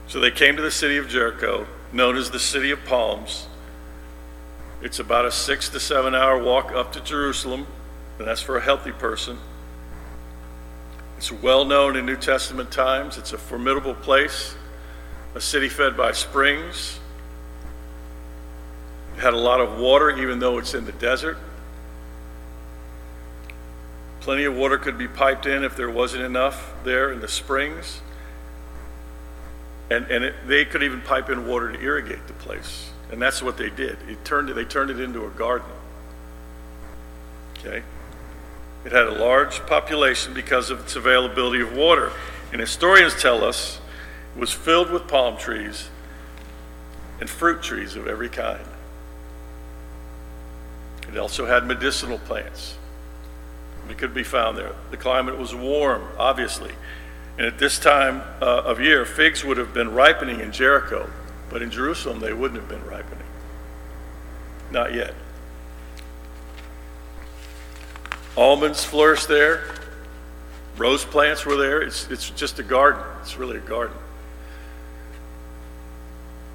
So 0.07 0.19
they 0.19 0.31
came 0.31 0.55
to 0.55 0.62
the 0.62 0.72
city 0.72 0.98
of 0.98 1.07
Jericho, 1.07 1.65
known 1.91 2.17
as 2.17 2.31
the 2.31 2.39
City 2.39 2.72
of 2.72 2.83
Palms. 2.86 3.48
It's 4.81 5.00
about 5.00 5.25
a 5.25 5.31
six 5.31 5.69
to 5.69 5.79
seven 5.79 6.13
hour 6.13 6.38
walk 6.38 6.72
up 6.74 6.91
to 6.93 7.01
Jerusalem, 7.01 7.67
and 8.19 8.27
that's 8.27 8.41
for 8.41 8.57
a 8.57 8.62
healthy 8.62 8.91
person. 8.91 9.38
It's 11.17 11.31
well 11.31 11.63
known 11.63 11.95
in 11.95 12.05
New 12.05 12.17
Testament 12.17 12.69
times. 12.69 13.17
It's 13.17 13.31
a 13.31 13.38
formidable 13.38 13.95
place, 13.95 14.55
a 15.36 15.39
city 15.39 15.69
fed 15.69 15.95
by 15.95 16.12
springs. 16.12 17.00
It 19.15 19.22
had 19.22 19.33
a 19.33 19.38
lot 19.38 19.62
of 19.62 19.79
water, 19.79 20.12
even 20.12 20.39
though 20.39 20.57
it's 20.57 20.74
in 20.74 20.83
the 20.86 20.91
desert. 20.91 21.38
Plenty 24.19 24.43
of 24.43 24.55
water 24.55 24.77
could 24.77 24.98
be 24.98 25.07
piped 25.07 25.45
in 25.45 25.63
if 25.63 25.77
there 25.77 25.89
wasn't 25.89 26.24
enough 26.24 26.74
there 26.83 27.12
in 27.12 27.22
the 27.22 27.27
springs. 27.27 28.01
And, 29.93 30.09
and 30.09 30.23
it, 30.23 30.33
they 30.47 30.65
could 30.65 30.81
even 30.81 31.01
pipe 31.01 31.29
in 31.29 31.47
water 31.47 31.71
to 31.71 31.79
irrigate 31.79 32.25
the 32.25 32.33
place. 32.33 32.89
And 33.12 33.21
that's 33.21 33.43
what 33.43 33.57
they 33.57 33.69
did. 33.69 33.97
It 34.09 34.25
turned, 34.25 34.50
they 34.50 34.65
turned 34.65 34.89
it 34.89 35.00
into 35.00 35.25
a 35.25 35.29
garden. 35.29 35.69
Okay? 37.59 37.83
It 38.85 38.91
had 38.91 39.05
a 39.05 39.12
large 39.12 39.65
population 39.67 40.33
because 40.33 40.71
of 40.71 40.79
its 40.79 40.95
availability 40.95 41.62
of 41.62 41.75
water. 41.75 42.12
And 42.51 42.59
historians 42.59 43.19
tell 43.21 43.43
us 43.43 43.79
it 44.35 44.39
was 44.39 44.51
filled 44.51 44.89
with 44.89 45.07
palm 45.07 45.38
trees 45.38 45.89
and 47.19 47.29
fruit 47.29 47.62
trees 47.62 47.95
of 47.95 48.07
every 48.07 48.29
kind. 48.29 48.65
It 51.07 51.17
also 51.17 51.45
had 51.45 51.67
medicinal 51.67 52.17
plants. 52.17 52.77
It 53.89 53.97
could 54.00 54.13
be 54.13 54.23
found 54.23 54.57
there. 54.57 54.73
The 54.89 54.97
climate 54.97 55.38
was 55.38 55.53
warm, 55.53 56.07
obviously. 56.17 56.71
And 57.37 57.47
at 57.47 57.57
this 57.57 57.79
time 57.79 58.21
uh, 58.41 58.61
of 58.63 58.79
year, 58.79 59.05
figs 59.05 59.43
would 59.43 59.57
have 59.57 59.73
been 59.73 59.91
ripening 59.93 60.39
in 60.39 60.51
Jericho, 60.51 61.09
but 61.49 61.61
in 61.61 61.71
Jerusalem, 61.71 62.19
they 62.19 62.33
wouldn't 62.33 62.59
have 62.59 62.69
been 62.69 62.85
ripening. 62.85 63.25
Not 64.71 64.93
yet. 64.93 65.13
Almonds 68.35 68.83
flourished 68.83 69.27
there. 69.27 69.63
Rose 70.77 71.05
plants 71.05 71.45
were 71.45 71.55
there. 71.55 71.81
It's, 71.81 72.09
it's 72.09 72.29
just 72.31 72.59
a 72.59 72.63
garden. 72.63 73.03
It's 73.21 73.37
really 73.37 73.57
a 73.57 73.61
garden. 73.61 73.97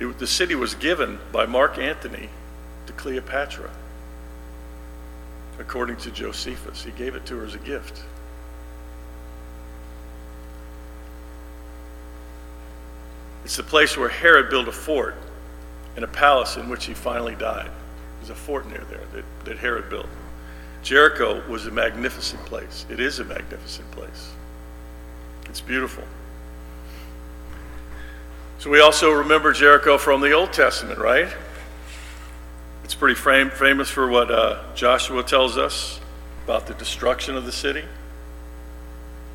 It, 0.00 0.18
the 0.18 0.26
city 0.26 0.54
was 0.54 0.75
given 0.75 1.18
by 1.32 1.47
Mark 1.47 1.78
Antony 1.78 2.28
to 2.87 2.92
Cleopatra, 2.92 3.70
according 5.58 5.97
to 5.99 6.11
Josephus. 6.11 6.85
He 6.85 6.90
gave 6.92 7.14
it 7.14 7.26
to 7.26 7.38
her 7.38 7.44
as 7.44 7.54
a 7.54 7.58
gift. 7.58 8.02
It's 13.49 13.57
the 13.57 13.62
place 13.62 13.97
where 13.97 14.11
Herod 14.11 14.50
built 14.50 14.69
a 14.69 14.73
fort 14.73 15.14
and 15.97 16.05
a 16.05 16.09
palace 16.09 16.59
in 16.59 16.69
which 16.69 16.85
he 16.85 16.93
finally 16.93 17.35
died. 17.35 17.71
There's 18.19 18.28
a 18.28 18.35
fort 18.35 18.69
near 18.69 18.85
there 18.90 19.00
that, 19.14 19.25
that 19.47 19.57
Herod 19.57 19.88
built. 19.88 20.11
Jericho 20.83 21.43
was 21.49 21.67
a 21.67 21.71
magnificent 21.71 22.45
place. 22.45 22.85
It 22.90 23.00
is 23.00 23.21
a 23.21 23.25
magnificent 23.25 23.90
place. 23.93 24.33
It's 25.47 25.62
beautiful. 25.62 26.05
So 28.59 28.69
we 28.69 28.81
also 28.81 29.12
remember 29.12 29.55
Jericho 29.55 29.97
from 29.97 30.21
the 30.21 30.33
Old 30.33 30.52
Testament, 30.52 30.99
right? 30.99 31.28
It's 32.85 32.95
pretty 32.95 33.14
fam- 33.14 33.50
famous 33.50 33.88
for 33.88 34.09
what 34.09 34.31
uh, 34.31 34.62
Joshua 34.75 35.23
tells 35.23 35.57
us 35.57 36.00
about 36.45 36.67
the 36.67 36.75
destruction 36.75 37.35
of 37.35 37.47
the 37.47 37.52
city. 37.52 37.87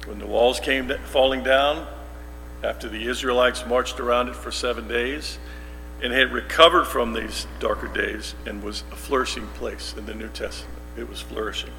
When 0.06 0.20
the 0.20 0.28
walls 0.28 0.60
came 0.60 0.88
falling 1.06 1.42
down 1.42 1.88
after 2.64 2.88
the 2.88 3.08
Israelites 3.08 3.66
marched 3.66 4.00
around 4.00 4.30
it 4.30 4.36
for 4.36 4.52
seven 4.52 4.88
days 4.88 5.38
and 6.02 6.14
had 6.14 6.32
recovered 6.32 6.86
from 6.86 7.14
these 7.14 7.48
darker 7.60 7.88
days 7.88 8.36
and 8.46 8.64
was 8.64 8.84
a 8.92 8.96
flourishing 8.96 9.48
place 9.50 9.94
in 9.98 10.06
the 10.06 10.14
New 10.14 10.30
Testament. 10.30 10.78
It 10.98 11.10
was 11.10 11.22
flourishing. 11.22 11.72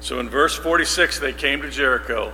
So 0.00 0.18
in 0.18 0.28
verse 0.28 0.56
46, 0.56 1.18
they 1.20 1.32
came 1.32 1.62
to 1.62 1.70
Jericho 1.70 2.32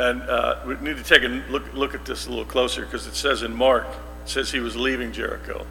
and 0.00 0.22
uh, 0.22 0.56
we 0.66 0.76
need 0.76 0.96
to 0.96 1.02
take 1.02 1.22
a 1.24 1.28
look, 1.50 1.74
look 1.74 1.94
at 1.94 2.06
this 2.06 2.26
a 2.26 2.30
little 2.30 2.46
closer 2.46 2.86
because 2.86 3.06
it 3.06 3.14
says 3.14 3.42
in 3.42 3.54
Mark, 3.54 3.86
it 4.22 4.28
says 4.30 4.50
he 4.50 4.60
was 4.60 4.74
leaving 4.74 5.12
Jericho. 5.12 5.66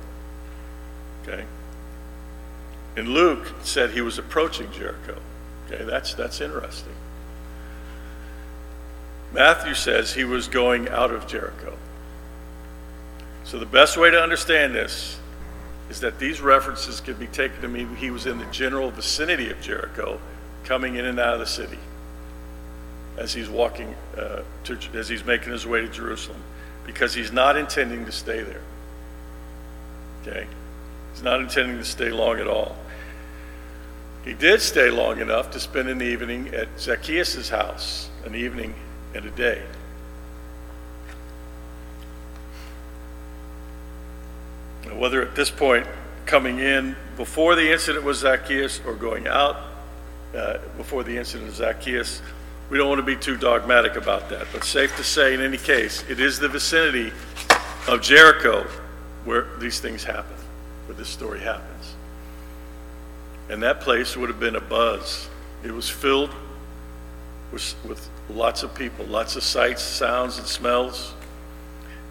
Okay? 1.23 1.45
In 2.95 3.11
Luke, 3.11 3.53
it 3.59 3.65
said 3.65 3.89
he 3.89 4.01
was 4.01 4.19
approaching 4.19 4.71
Jericho. 4.71 5.17
Okay, 5.65 5.83
that's, 5.83 6.13
that's 6.13 6.41
interesting. 6.41 6.93
Matthew 9.33 9.73
says 9.73 10.13
he 10.13 10.23
was 10.23 10.47
going 10.47 10.89
out 10.89 11.11
of 11.11 11.27
Jericho. 11.27 11.77
So 13.43 13.57
the 13.59 13.65
best 13.65 13.97
way 13.97 14.11
to 14.11 14.21
understand 14.21 14.75
this 14.75 15.19
is 15.89 15.99
that 16.01 16.19
these 16.19 16.39
references 16.39 17.01
can 17.01 17.15
be 17.15 17.27
taken 17.27 17.61
to 17.61 17.67
mean 17.67 17.95
he 17.95 18.11
was 18.11 18.25
in 18.25 18.37
the 18.37 18.45
general 18.45 18.91
vicinity 18.91 19.49
of 19.49 19.59
Jericho, 19.61 20.19
coming 20.63 20.95
in 20.95 21.05
and 21.05 21.19
out 21.19 21.33
of 21.33 21.39
the 21.39 21.47
city 21.47 21.79
as 23.17 23.33
he's 23.33 23.49
walking, 23.49 23.95
uh, 24.17 24.41
to, 24.63 24.77
as 24.93 25.09
he's 25.09 25.25
making 25.25 25.51
his 25.51 25.65
way 25.65 25.81
to 25.81 25.89
Jerusalem, 25.89 26.41
because 26.85 27.13
he's 27.13 27.31
not 27.31 27.57
intending 27.57 28.05
to 28.05 28.11
stay 28.11 28.41
there. 28.41 28.61
Okay? 30.21 30.47
He's 31.13 31.23
not 31.23 31.41
intending 31.41 31.77
to 31.77 31.85
stay 31.85 32.11
long 32.11 32.39
at 32.39 32.47
all. 32.47 32.77
He 34.23 34.33
did 34.33 34.61
stay 34.61 34.89
long 34.89 35.19
enough 35.19 35.51
to 35.51 35.59
spend 35.59 35.89
an 35.89 36.01
evening 36.01 36.53
at 36.53 36.67
Zacchaeus' 36.79 37.49
house, 37.49 38.09
an 38.25 38.35
evening 38.35 38.75
and 39.13 39.25
a 39.25 39.31
day. 39.31 39.63
Whether 44.93 45.21
at 45.21 45.35
this 45.35 45.49
point 45.49 45.87
coming 46.25 46.59
in 46.59 46.95
before 47.17 47.55
the 47.55 47.71
incident 47.71 48.05
with 48.05 48.17
Zacchaeus 48.17 48.81
or 48.85 48.93
going 48.93 49.27
out 49.27 49.57
uh, 50.35 50.57
before 50.77 51.03
the 51.03 51.17
incident 51.17 51.49
of 51.49 51.55
Zacchaeus, 51.55 52.21
we 52.69 52.77
don't 52.77 52.87
want 52.87 52.99
to 52.99 53.05
be 53.05 53.15
too 53.15 53.35
dogmatic 53.35 53.95
about 53.95 54.29
that, 54.29 54.47
but 54.53 54.63
safe 54.63 54.95
to 54.97 55.03
say, 55.03 55.33
in 55.33 55.41
any 55.41 55.57
case, 55.57 56.03
it 56.07 56.19
is 56.19 56.39
the 56.39 56.47
vicinity 56.47 57.11
of 57.87 58.01
Jericho 58.01 58.67
where 59.25 59.47
these 59.57 59.79
things 59.79 60.03
happen, 60.03 60.35
where 60.85 60.95
this 60.95 61.09
story 61.09 61.39
happens. 61.39 61.95
And 63.49 63.63
that 63.63 63.81
place 63.81 64.15
would 64.15 64.29
have 64.29 64.39
been 64.39 64.55
a 64.55 64.61
buzz. 64.61 65.27
It 65.63 65.71
was 65.71 65.89
filled 65.89 66.29
with, 67.51 67.73
with 67.83 68.07
lots 68.29 68.63
of 68.63 68.73
people, 68.75 69.05
lots 69.05 69.35
of 69.35 69.43
sights, 69.43 69.81
sounds, 69.81 70.37
and 70.37 70.47
smells, 70.47 71.13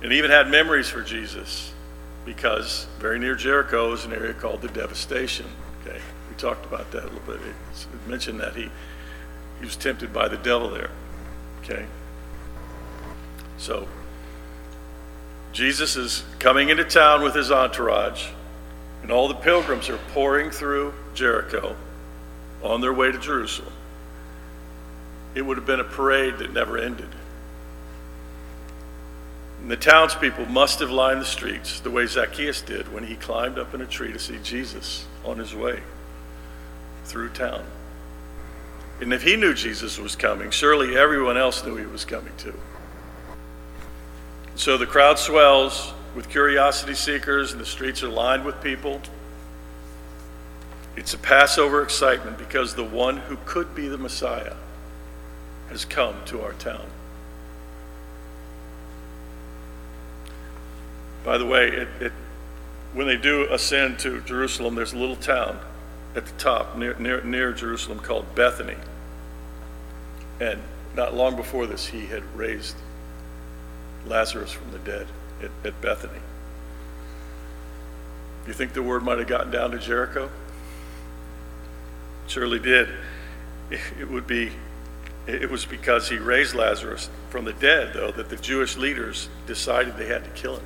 and 0.03 0.13
even 0.13 0.31
had 0.31 0.51
memories 0.51 0.89
for 0.89 1.03
Jesus 1.03 1.73
because 2.25 2.87
very 2.99 3.19
near 3.19 3.35
Jericho 3.35 3.93
is 3.93 4.05
an 4.05 4.13
area 4.13 4.35
called 4.35 4.61
the 4.61 4.69
Devastation. 4.69 5.47
Okay, 5.81 6.01
we 6.29 6.37
talked 6.37 6.67
about 6.67 6.91
that 6.91 7.05
a 7.05 7.07
little 7.07 7.21
bit. 7.21 7.41
It 7.41 8.09
mentioned 8.09 8.41
that 8.41 8.55
he 8.55 8.71
he 9.59 9.65
was 9.65 9.77
tempted 9.77 10.13
by 10.13 10.29
the 10.29 10.37
devil 10.37 10.71
there. 10.71 10.91
Okay? 11.63 11.87
So, 13.57 13.89
Jesus 15.53 15.97
is 15.97 16.25
coming 16.39 16.69
into 16.69 16.85
town 16.85 17.23
with 17.23 17.35
his 17.35 17.51
entourage, 17.51 18.29
and 19.03 19.11
all 19.11 19.29
the 19.29 19.35
pilgrims 19.35 19.89
are 19.89 19.99
pouring 20.13 20.51
through 20.51 20.95
Jericho 21.15 21.75
on 22.63 22.81
their 22.81 22.93
way 22.93 23.11
to 23.11 23.19
Jerusalem. 23.19 23.73
It 25.35 25.43
would 25.43 25.57
have 25.57 25.67
been 25.67 25.81
a 25.81 25.85
parade 25.85 26.39
that 26.39 26.53
never 26.53 26.79
ended. 26.79 27.09
And 29.61 29.71
the 29.71 29.77
townspeople 29.77 30.47
must 30.47 30.81
have 30.81 30.91
lined 30.91 31.21
the 31.21 31.27
streets 31.27 31.81
the 31.81 31.91
way 31.91 32.07
Zacchaeus 32.07 32.63
did 32.63 32.93
when 32.93 33.05
he 33.05 33.17
climbed 33.17 33.59
up 33.59 33.75
in 33.75 33.81
a 33.81 33.87
tree 33.87 34.13
to 34.13 34.19
see 34.19 34.39
Jesus 34.43 35.07
on 35.25 35.39
his 35.39 35.55
way 35.55 35.83
through 37.05 37.31
town. 37.31 37.65
And 39.01 39.13
if 39.13 39.23
he 39.23 39.37
knew 39.37 39.55
Jesus 39.55 39.99
was 39.99 40.17
coming, 40.17 40.51
surely 40.51 40.97
everyone 40.97 41.37
else 41.37 41.65
knew 41.65 41.77
he 41.77 41.87
was 41.87 42.05
coming 42.05 42.33
too. 42.37 42.59
So 44.55 44.77
the 44.77 44.87
crowd 44.87 45.19
swells 45.19 45.93
with 46.17 46.29
curiosity 46.29 46.95
seekers, 46.95 47.53
and 47.53 47.61
the 47.61 47.67
streets 47.67 48.03
are 48.03 48.09
lined 48.09 48.45
with 48.45 48.61
people. 48.61 49.01
It's 50.97 51.15
a 51.15 51.19
Passover 51.19 51.83
excitement 51.83 52.39
because 52.39 52.75
the 52.75 52.85
one 52.85 53.19
who 53.19 53.37
could 53.45 53.73
be 53.75 53.87
the 53.87 53.99
Messiah 53.99 54.55
has 55.71 55.85
come 55.85 56.17
to 56.27 56.43
our 56.43 56.53
town. 56.55 56.87
By 61.25 61.39
the 61.39 61.47
way, 61.47 61.69
it, 61.69 61.89
it, 62.01 62.13
when 62.95 63.07
they 63.07 63.17
do 63.17 63.47
ascend 63.51 63.99
to 64.01 64.21
Jerusalem, 64.23 64.75
there's 64.75 64.93
a 64.93 64.99
little 64.99 65.17
town 65.17 65.61
at 66.15 66.27
the 66.27 66.33
top 66.33 66.77
near, 66.77 66.95
near, 66.99 67.23
near 67.23 67.53
Jerusalem 67.53 67.99
called 68.01 68.35
Bethany. 68.35 68.77
And 70.41 70.61
not 70.97 71.15
long 71.15 71.37
before 71.37 71.67
this, 71.67 71.87
he 71.87 72.07
had 72.07 72.23
raised 72.35 72.77
Lazarus 74.07 74.53
from 74.53 74.71
the 74.73 74.79
dead 74.79 75.07
at, 75.43 75.51
at 75.65 75.81
Bethany. 75.81 76.21
You 78.47 78.55
think 78.55 78.73
the 78.73 78.83
word 78.83 79.03
might 79.03 79.19
have 79.19 79.29
gotten 79.29 79.51
down 79.51 79.73
to 79.73 79.79
Jericho? 79.79 80.25
It 82.25 82.31
Surely 82.31 82.59
did. 82.59 82.89
It 83.71 84.09
would 84.09 84.27
be 84.27 84.53
it 85.29 85.51
was 85.51 85.67
because 85.67 86.09
he 86.09 86.17
raised 86.17 86.55
Lazarus 86.55 87.11
from 87.29 87.45
the 87.45 87.53
dead, 87.53 87.93
though, 87.93 88.11
that 88.13 88.31
the 88.31 88.37
Jewish 88.37 88.79
leaders 88.79 89.29
decided 89.47 89.97
they 89.97 90.07
had 90.07 90.25
to 90.25 90.31
kill 90.31 90.57
him. 90.57 90.65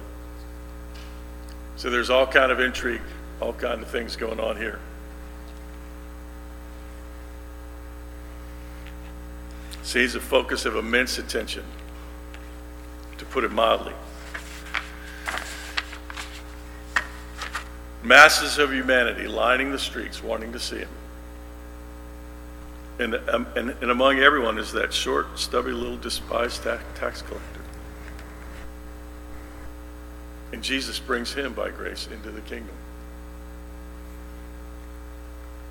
So 1.74 1.90
there's 1.90 2.10
all 2.10 2.28
kind 2.28 2.52
of 2.52 2.60
intrigue, 2.60 3.02
all 3.40 3.54
kind 3.54 3.82
of 3.82 3.88
things 3.88 4.14
going 4.14 4.38
on 4.38 4.56
here. 4.56 4.78
See, 9.82 10.00
he's 10.00 10.14
a 10.14 10.20
focus 10.20 10.64
of 10.64 10.76
immense 10.76 11.18
attention, 11.18 11.64
to 13.18 13.24
put 13.24 13.42
it 13.42 13.50
mildly. 13.50 13.94
Masses 18.04 18.58
of 18.58 18.72
humanity 18.72 19.26
lining 19.26 19.72
the 19.72 19.78
streets 19.78 20.22
wanting 20.22 20.52
to 20.52 20.60
see 20.60 20.78
him. 20.78 20.88
And, 23.02 23.16
um, 23.30 23.48
and, 23.56 23.70
and 23.80 23.90
among 23.90 24.20
everyone 24.20 24.58
is 24.58 24.70
that 24.72 24.94
short, 24.94 25.36
stubby, 25.36 25.72
little 25.72 25.96
despised 25.96 26.62
tax, 26.62 27.22
collector. 27.22 27.60
And 30.52 30.62
Jesus 30.62 31.00
brings 31.00 31.34
him 31.34 31.52
by 31.52 31.70
grace 31.70 32.06
into 32.06 32.30
the 32.30 32.42
kingdom. 32.42 32.76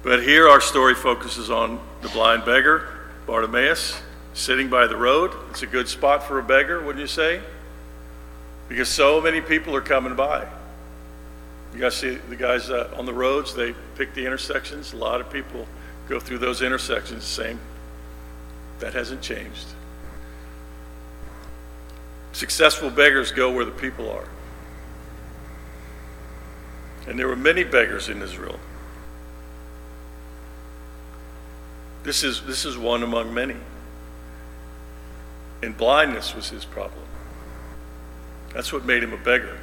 But 0.03 0.23
here 0.23 0.49
our 0.49 0.59
story 0.59 0.93
focuses 0.93 1.49
on 1.49 1.79
the 2.01 2.09
blind 2.09 2.43
beggar 2.43 2.97
Bartimaeus, 3.27 4.01
sitting 4.33 4.69
by 4.69 4.87
the 4.87 4.97
road. 4.97 5.31
It's 5.51 5.61
a 5.61 5.67
good 5.67 5.87
spot 5.87 6.23
for 6.23 6.37
a 6.37 6.43
beggar, 6.43 6.81
wouldn't 6.81 6.99
you 6.99 7.07
say? 7.07 7.39
Because 8.67 8.89
so 8.89 9.21
many 9.21 9.39
people 9.39 9.73
are 9.73 9.81
coming 9.81 10.15
by. 10.15 10.47
You 11.73 11.79
guys 11.79 11.95
see 11.95 12.15
the 12.15 12.35
guys 12.35 12.69
uh, 12.69 12.93
on 12.97 13.05
the 13.05 13.13
roads, 13.13 13.55
they 13.55 13.73
pick 13.95 14.13
the 14.15 14.25
intersections. 14.25 14.91
A 14.91 14.97
lot 14.97 15.21
of 15.21 15.31
people 15.31 15.65
go 16.11 16.19
through 16.19 16.39
those 16.39 16.61
intersections, 16.61 17.23
same. 17.23 17.57
That 18.79 18.93
hasn't 18.93 19.21
changed. 19.21 19.67
Successful 22.33 22.89
beggars 22.89 23.31
go 23.31 23.49
where 23.49 23.63
the 23.63 23.71
people 23.71 24.11
are. 24.11 24.27
And 27.07 27.17
there 27.17 27.29
were 27.29 27.37
many 27.37 27.63
beggars 27.63 28.09
in 28.09 28.21
Israel. 28.21 28.59
This 32.03 32.23
is, 32.25 32.41
this 32.41 32.65
is 32.65 32.77
one 32.77 33.03
among 33.03 33.33
many. 33.33 33.55
And 35.63 35.77
blindness 35.77 36.35
was 36.35 36.49
his 36.49 36.65
problem. 36.65 37.05
That's 38.53 38.73
what 38.73 38.83
made 38.83 39.01
him 39.01 39.13
a 39.13 39.17
beggar. 39.17 39.57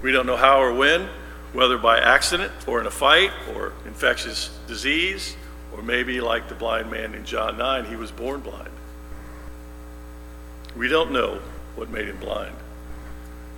We 0.00 0.10
don't 0.10 0.24
know 0.24 0.36
how 0.36 0.62
or 0.62 0.72
when, 0.72 1.10
whether 1.52 1.76
by 1.76 1.98
accident 1.98 2.52
or 2.66 2.80
in 2.80 2.86
a 2.86 2.90
fight 2.90 3.32
or 3.54 3.74
infectious 3.84 4.56
disease, 4.66 5.36
or 5.72 5.82
maybe 5.82 6.20
like 6.20 6.48
the 6.48 6.54
blind 6.54 6.90
man 6.90 7.14
in 7.14 7.24
John 7.24 7.56
9, 7.58 7.84
he 7.86 7.96
was 7.96 8.10
born 8.10 8.40
blind. 8.40 8.70
We 10.76 10.88
don't 10.88 11.12
know 11.12 11.40
what 11.74 11.90
made 11.90 12.08
him 12.08 12.18
blind. 12.18 12.54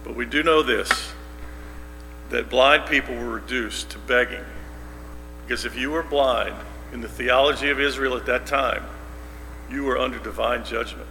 But 0.05 0.17
we 0.17 0.27
do 0.27 0.43
know 0.43 0.63
this 0.63 1.13
that 2.31 2.49
blind 2.49 2.87
people 2.87 3.15
were 3.15 3.29
reduced 3.29 3.91
to 3.91 3.99
begging. 3.99 4.45
Because 5.45 5.67
if 5.67 5.77
you 5.77 5.91
were 5.91 6.03
blind, 6.03 6.55
in 6.93 7.01
the 7.01 7.09
theology 7.09 7.71
of 7.71 7.81
Israel 7.81 8.17
at 8.17 8.27
that 8.27 8.47
time, 8.47 8.85
you 9.71 9.85
were 9.85 9.99
under 9.99 10.19
divine 10.19 10.65
judgment. 10.65 11.09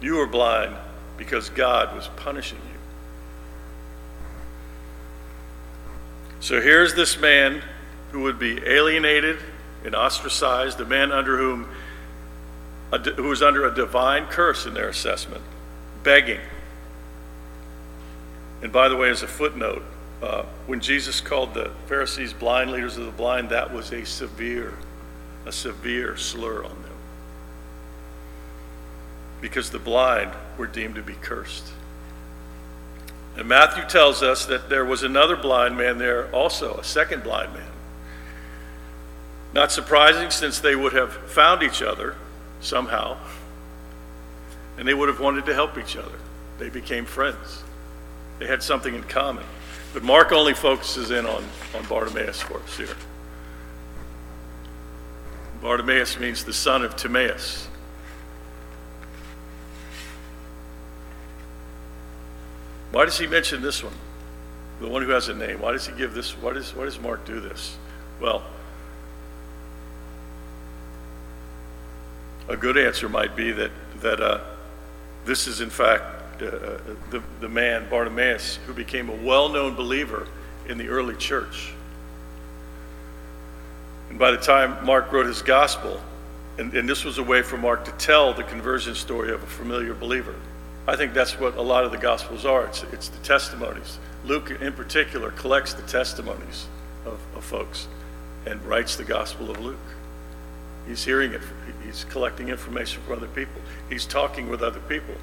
You 0.00 0.16
were 0.16 0.26
blind 0.26 0.74
because 1.16 1.48
God 1.48 1.94
was 1.94 2.08
punishing 2.16 2.58
you. 2.58 2.78
So 6.40 6.60
here's 6.60 6.94
this 6.94 7.18
man 7.18 7.62
who 8.14 8.20
would 8.20 8.38
be 8.38 8.64
alienated 8.64 9.36
and 9.84 9.92
ostracized, 9.92 10.80
a 10.80 10.84
man 10.84 11.10
under 11.10 11.36
whom 11.36 11.68
who 13.16 13.24
was 13.24 13.42
under 13.42 13.66
a 13.66 13.74
divine 13.74 14.24
curse 14.26 14.66
in 14.66 14.74
their 14.74 14.88
assessment, 14.88 15.42
begging. 16.04 16.38
And 18.62 18.72
by 18.72 18.88
the 18.88 18.94
way, 18.94 19.10
as 19.10 19.24
a 19.24 19.26
footnote, 19.26 19.82
uh, 20.22 20.44
when 20.68 20.78
Jesus 20.78 21.20
called 21.20 21.54
the 21.54 21.72
Pharisees 21.88 22.32
blind 22.32 22.70
leaders 22.70 22.96
of 22.96 23.04
the 23.04 23.10
blind, 23.10 23.48
that 23.48 23.74
was 23.74 23.92
a 23.92 24.06
severe, 24.06 24.74
a 25.44 25.50
severe 25.50 26.16
slur 26.16 26.62
on 26.62 26.82
them. 26.82 26.94
Because 29.40 29.70
the 29.70 29.80
blind 29.80 30.30
were 30.56 30.68
deemed 30.68 30.94
to 30.94 31.02
be 31.02 31.14
cursed. 31.14 31.66
And 33.36 33.48
Matthew 33.48 33.82
tells 33.88 34.22
us 34.22 34.46
that 34.46 34.70
there 34.70 34.84
was 34.84 35.02
another 35.02 35.34
blind 35.34 35.76
man 35.76 35.98
there 35.98 36.30
also, 36.30 36.76
a 36.76 36.84
second 36.84 37.24
blind 37.24 37.52
man. 37.52 37.73
Not 39.54 39.70
surprising 39.70 40.30
since 40.30 40.58
they 40.58 40.74
would 40.74 40.92
have 40.94 41.12
found 41.12 41.62
each 41.62 41.80
other 41.80 42.16
somehow, 42.60 43.16
and 44.76 44.86
they 44.86 44.94
would 44.94 45.08
have 45.08 45.20
wanted 45.20 45.46
to 45.46 45.54
help 45.54 45.78
each 45.78 45.96
other. 45.96 46.18
They 46.58 46.70
became 46.70 47.04
friends, 47.04 47.62
they 48.40 48.46
had 48.46 48.62
something 48.62 48.94
in 48.94 49.04
common. 49.04 49.44
But 49.92 50.02
Mark 50.02 50.32
only 50.32 50.54
focuses 50.54 51.12
in 51.12 51.24
on, 51.24 51.44
on 51.72 51.86
Bartimaeus 51.88 52.42
for 52.42 52.58
us 52.58 52.76
here. 52.76 52.96
Bartimaeus 55.62 56.18
means 56.18 56.44
the 56.44 56.52
son 56.52 56.84
of 56.84 56.96
Timaeus. 56.96 57.68
Why 62.90 63.04
does 63.04 63.18
he 63.18 63.28
mention 63.28 63.62
this 63.62 63.84
one? 63.84 63.94
The 64.80 64.88
one 64.88 65.02
who 65.02 65.10
has 65.10 65.28
a 65.28 65.34
name. 65.34 65.60
Why 65.60 65.70
does 65.70 65.86
he 65.86 65.92
give 65.94 66.12
this? 66.12 66.32
Why 66.32 66.52
does, 66.52 66.74
why 66.74 66.84
does 66.84 66.98
Mark 66.98 67.24
do 67.24 67.40
this? 67.40 67.76
Well, 68.20 68.42
a 72.48 72.56
good 72.56 72.76
answer 72.76 73.08
might 73.08 73.34
be 73.36 73.52
that, 73.52 73.70
that 74.00 74.20
uh, 74.20 74.40
this 75.24 75.46
is, 75.46 75.60
in 75.60 75.70
fact, 75.70 76.42
uh, 76.42 76.78
the, 77.10 77.22
the 77.40 77.48
man, 77.48 77.88
Bartimaeus, 77.88 78.56
who 78.66 78.74
became 78.74 79.08
a 79.08 79.16
well 79.16 79.48
known 79.48 79.74
believer 79.74 80.26
in 80.68 80.78
the 80.78 80.88
early 80.88 81.16
church. 81.16 81.72
And 84.10 84.18
by 84.18 84.30
the 84.30 84.36
time 84.36 84.84
Mark 84.84 85.12
wrote 85.12 85.26
his 85.26 85.42
gospel, 85.42 86.00
and, 86.58 86.72
and 86.74 86.88
this 86.88 87.04
was 87.04 87.18
a 87.18 87.22
way 87.22 87.42
for 87.42 87.56
Mark 87.56 87.84
to 87.84 87.92
tell 87.92 88.32
the 88.32 88.44
conversion 88.44 88.94
story 88.94 89.32
of 89.32 89.42
a 89.42 89.46
familiar 89.46 89.94
believer. 89.94 90.34
I 90.86 90.96
think 90.96 91.14
that's 91.14 91.38
what 91.40 91.56
a 91.56 91.62
lot 91.62 91.84
of 91.84 91.90
the 91.90 91.98
gospels 91.98 92.44
are. 92.44 92.66
It's, 92.66 92.82
it's 92.92 93.08
the 93.08 93.18
testimonies. 93.24 93.98
Luke, 94.24 94.50
in 94.50 94.72
particular, 94.72 95.30
collects 95.32 95.74
the 95.74 95.82
testimonies 95.82 96.66
of, 97.06 97.18
of 97.34 97.44
folks 97.44 97.88
and 98.46 98.62
writes 98.66 98.96
the 98.96 99.04
gospel 99.04 99.50
of 99.50 99.58
Luke. 99.60 99.78
He's 100.86 101.04
hearing 101.04 101.32
it, 101.32 101.40
he's 101.94 102.04
collecting 102.04 102.48
information 102.48 103.02
from 103.02 103.16
other 103.16 103.28
people, 103.28 103.60
he's 103.88 104.06
talking 104.06 104.48
with 104.48 104.62
other 104.62 104.80
people. 104.80 105.14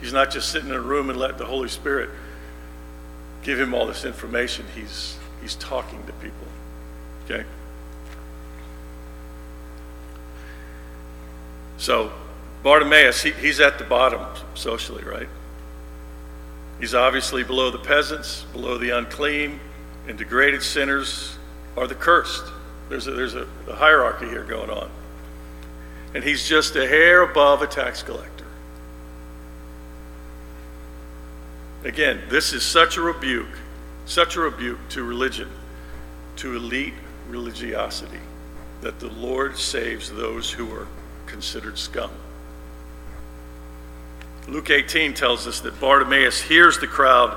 He's 0.00 0.12
not 0.12 0.30
just 0.30 0.50
sitting 0.50 0.68
in 0.68 0.74
a 0.74 0.80
room 0.80 1.10
and 1.10 1.18
let 1.18 1.38
the 1.38 1.46
Holy 1.46 1.68
Spirit 1.68 2.10
give 3.42 3.58
him 3.58 3.72
all 3.72 3.86
this 3.86 4.04
information. 4.04 4.66
He's, 4.74 5.16
he's 5.40 5.54
talking 5.54 6.04
to 6.04 6.12
people. 6.14 6.46
Okay? 7.24 7.44
So, 11.78 12.12
Bartimaeus, 12.62 13.22
he, 13.22 13.30
he's 13.32 13.60
at 13.60 13.78
the 13.78 13.84
bottom 13.84 14.20
socially, 14.54 15.04
right? 15.04 15.28
He's 16.80 16.94
obviously 16.94 17.42
below 17.42 17.70
the 17.70 17.78
peasants, 17.78 18.44
below 18.52 18.76
the 18.76 18.90
unclean, 18.90 19.60
and 20.08 20.18
degraded 20.18 20.62
sinners 20.62 21.38
are 21.76 21.86
the 21.86 21.94
cursed. 21.94 22.44
There's 22.88 23.06
a, 23.06 23.12
there's 23.12 23.34
a, 23.34 23.46
a 23.68 23.74
hierarchy 23.74 24.26
here 24.26 24.44
going 24.44 24.70
on. 24.70 24.90
And 26.14 26.24
he's 26.24 26.48
just 26.48 26.76
a 26.76 26.86
hair 26.86 27.22
above 27.22 27.62
a 27.62 27.66
tax 27.66 28.02
collector. 28.02 28.46
Again, 31.84 32.22
this 32.28 32.52
is 32.52 32.64
such 32.64 32.96
a 32.96 33.00
rebuke, 33.00 33.58
such 34.06 34.36
a 34.36 34.40
rebuke 34.40 34.88
to 34.90 35.04
religion, 35.04 35.48
to 36.36 36.56
elite 36.56 36.94
religiosity, 37.28 38.20
that 38.80 38.98
the 38.98 39.08
Lord 39.08 39.56
saves 39.56 40.10
those 40.10 40.50
who 40.50 40.72
are 40.74 40.88
considered 41.26 41.78
scum. 41.78 42.10
Luke 44.48 44.70
18 44.70 45.14
tells 45.14 45.46
us 45.46 45.60
that 45.60 45.80
Bartimaeus 45.80 46.42
hears 46.42 46.78
the 46.78 46.86
crowd 46.86 47.36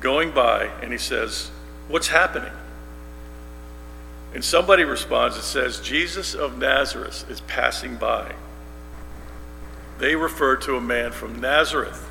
going 0.00 0.30
by 0.32 0.70
and 0.82 0.92
he 0.92 0.98
says, 0.98 1.50
What's 1.88 2.08
happening? 2.08 2.52
And 4.38 4.44
somebody 4.44 4.84
responds 4.84 5.34
and 5.34 5.42
says, 5.42 5.80
Jesus 5.80 6.36
of 6.36 6.58
Nazareth 6.58 7.28
is 7.28 7.40
passing 7.40 7.96
by. 7.96 8.36
They 9.98 10.14
refer 10.14 10.54
to 10.58 10.76
a 10.76 10.80
man 10.80 11.10
from 11.10 11.40
Nazareth 11.40 12.08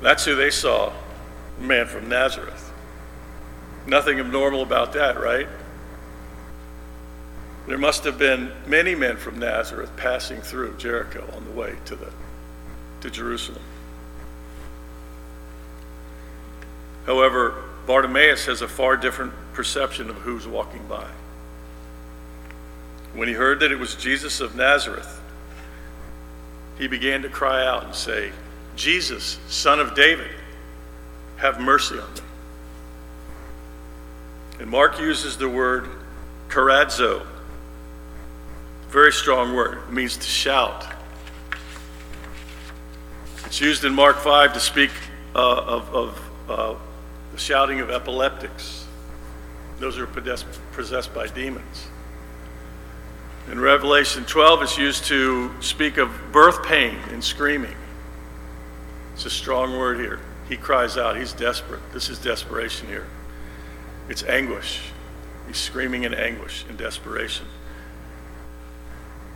that's 0.00 0.24
who 0.24 0.36
they 0.36 0.50
saw, 0.50 0.92
a 1.58 1.62
man 1.62 1.86
from 1.86 2.08
Nazareth. 2.08 2.72
Nothing 3.86 4.20
abnormal 4.20 4.62
about 4.62 4.92
that, 4.92 5.20
right? 5.20 5.48
There 7.66 7.78
must 7.78 8.04
have 8.04 8.18
been 8.18 8.52
many 8.66 8.94
men 8.94 9.16
from 9.16 9.38
Nazareth 9.38 9.94
passing 9.96 10.40
through 10.40 10.76
Jericho 10.76 11.28
on 11.34 11.44
the 11.44 11.50
way 11.50 11.76
to, 11.86 11.96
the, 11.96 12.10
to 13.00 13.10
Jerusalem. 13.10 13.62
However, 17.06 17.64
Bartimaeus 17.88 18.44
has 18.44 18.60
a 18.60 18.68
far 18.68 18.98
different 18.98 19.32
perception 19.54 20.10
of 20.10 20.16
who's 20.16 20.46
walking 20.46 20.86
by. 20.88 21.08
When 23.14 23.28
he 23.28 23.34
heard 23.34 23.60
that 23.60 23.72
it 23.72 23.78
was 23.78 23.94
Jesus 23.94 24.42
of 24.42 24.54
Nazareth, 24.54 25.18
he 26.76 26.86
began 26.86 27.22
to 27.22 27.30
cry 27.30 27.66
out 27.66 27.84
and 27.84 27.94
say, 27.94 28.30
Jesus, 28.76 29.38
son 29.48 29.80
of 29.80 29.94
David, 29.94 30.30
have 31.38 31.60
mercy 31.60 31.98
on 31.98 32.12
me. 32.12 32.20
And 34.60 34.68
Mark 34.68 35.00
uses 35.00 35.38
the 35.38 35.48
word 35.48 35.88
charazo. 36.50 37.24
Very 38.90 39.12
strong 39.12 39.54
word. 39.54 39.78
It 39.88 39.94
means 39.94 40.18
to 40.18 40.28
shout. 40.28 40.86
It's 43.46 43.62
used 43.62 43.82
in 43.86 43.94
Mark 43.94 44.18
5 44.18 44.52
to 44.52 44.60
speak 44.60 44.90
uh, 45.34 45.38
of, 45.38 45.94
of 45.94 46.30
uh, 46.50 46.74
the 47.38 47.44
shouting 47.44 47.78
of 47.78 47.88
epileptics. 47.88 48.84
Those 49.78 49.96
are 49.96 50.08
possessed 50.08 51.14
by 51.14 51.28
demons. 51.28 51.86
In 53.48 53.60
Revelation 53.60 54.24
12, 54.24 54.62
it's 54.62 54.76
used 54.76 55.04
to 55.04 55.48
speak 55.62 55.98
of 55.98 56.10
birth 56.32 56.64
pain 56.64 56.98
and 57.12 57.22
screaming. 57.22 57.76
It's 59.14 59.24
a 59.24 59.30
strong 59.30 59.78
word 59.78 60.00
here. 60.00 60.18
He 60.48 60.56
cries 60.56 60.98
out. 60.98 61.16
He's 61.16 61.32
desperate. 61.32 61.80
This 61.92 62.08
is 62.08 62.18
desperation 62.18 62.88
here. 62.88 63.06
It's 64.08 64.24
anguish. 64.24 64.80
He's 65.46 65.58
screaming 65.58 66.02
in 66.02 66.14
anguish 66.14 66.64
and 66.68 66.76
desperation. 66.76 67.46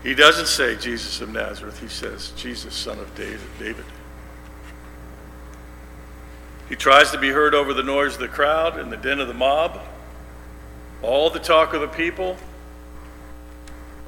He 0.02 0.16
doesn't 0.16 0.48
say 0.48 0.74
Jesus 0.74 1.20
of 1.20 1.28
Nazareth. 1.28 1.78
He 1.78 1.86
says 1.86 2.32
Jesus, 2.36 2.74
son 2.74 2.98
of 2.98 3.14
David. 3.14 3.84
He 6.72 6.76
tries 6.76 7.10
to 7.10 7.18
be 7.18 7.28
heard 7.28 7.54
over 7.54 7.74
the 7.74 7.82
noise 7.82 8.14
of 8.14 8.20
the 8.20 8.28
crowd 8.28 8.78
and 8.78 8.90
the 8.90 8.96
din 8.96 9.20
of 9.20 9.28
the 9.28 9.34
mob, 9.34 9.78
all 11.02 11.28
the 11.28 11.38
talk 11.38 11.74
of 11.74 11.82
the 11.82 11.86
people, 11.86 12.38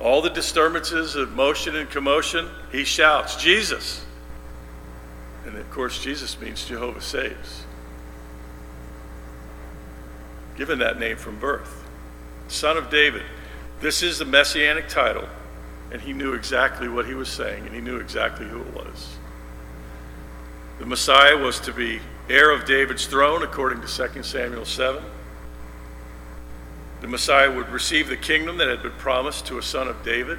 all 0.01 0.23
the 0.23 0.31
disturbances 0.31 1.15
of 1.15 1.33
motion 1.33 1.77
and 1.77 1.91
commotion. 1.91 2.49
He 2.73 2.85
shouts, 2.85 3.37
Jesus. 3.37 4.07
And 5.45 5.59
of 5.59 5.71
course, 5.71 6.03
Jesus 6.03 6.41
means 6.41 6.65
Jehovah 6.65 7.03
saves. 7.03 7.67
Given 10.57 10.79
that 10.79 10.99
name 10.99 11.19
from 11.19 11.39
birth, 11.39 11.85
Son 12.49 12.79
of 12.79 12.89
David. 12.89 13.25
This 13.83 14.03
is 14.03 14.19
the 14.19 14.25
messianic 14.25 14.89
title, 14.89 15.29
and 15.93 16.01
he 16.01 16.15
knew 16.15 16.33
exactly 16.33 16.89
what 16.89 17.05
he 17.05 17.13
was 17.13 17.29
saying, 17.29 17.67
and 17.67 17.75
he 17.75 17.83
knew 17.83 17.99
exactly 17.99 18.47
who 18.47 18.63
it 18.63 18.75
was. 18.75 19.17
The 20.79 20.87
Messiah 20.87 21.37
was 21.37 21.61
to 21.61 21.73
be 21.75 22.01
heir 22.29 22.51
of 22.51 22.65
David's 22.65 23.07
throne, 23.07 23.43
according 23.43 23.83
to 23.83 23.87
2 23.87 24.23
Samuel 24.23 24.65
7. 24.65 25.03
The 27.01 27.09
Messiah 27.09 27.55
would 27.55 27.69
receive 27.69 28.09
the 28.09 28.17
kingdom 28.17 28.57
that 28.57 28.69
had 28.69 28.83
been 28.83 28.93
promised 28.93 29.47
to 29.47 29.59
a 29.59 29.63
son 29.63 29.89
of 29.89 30.03
David. 30.03 30.39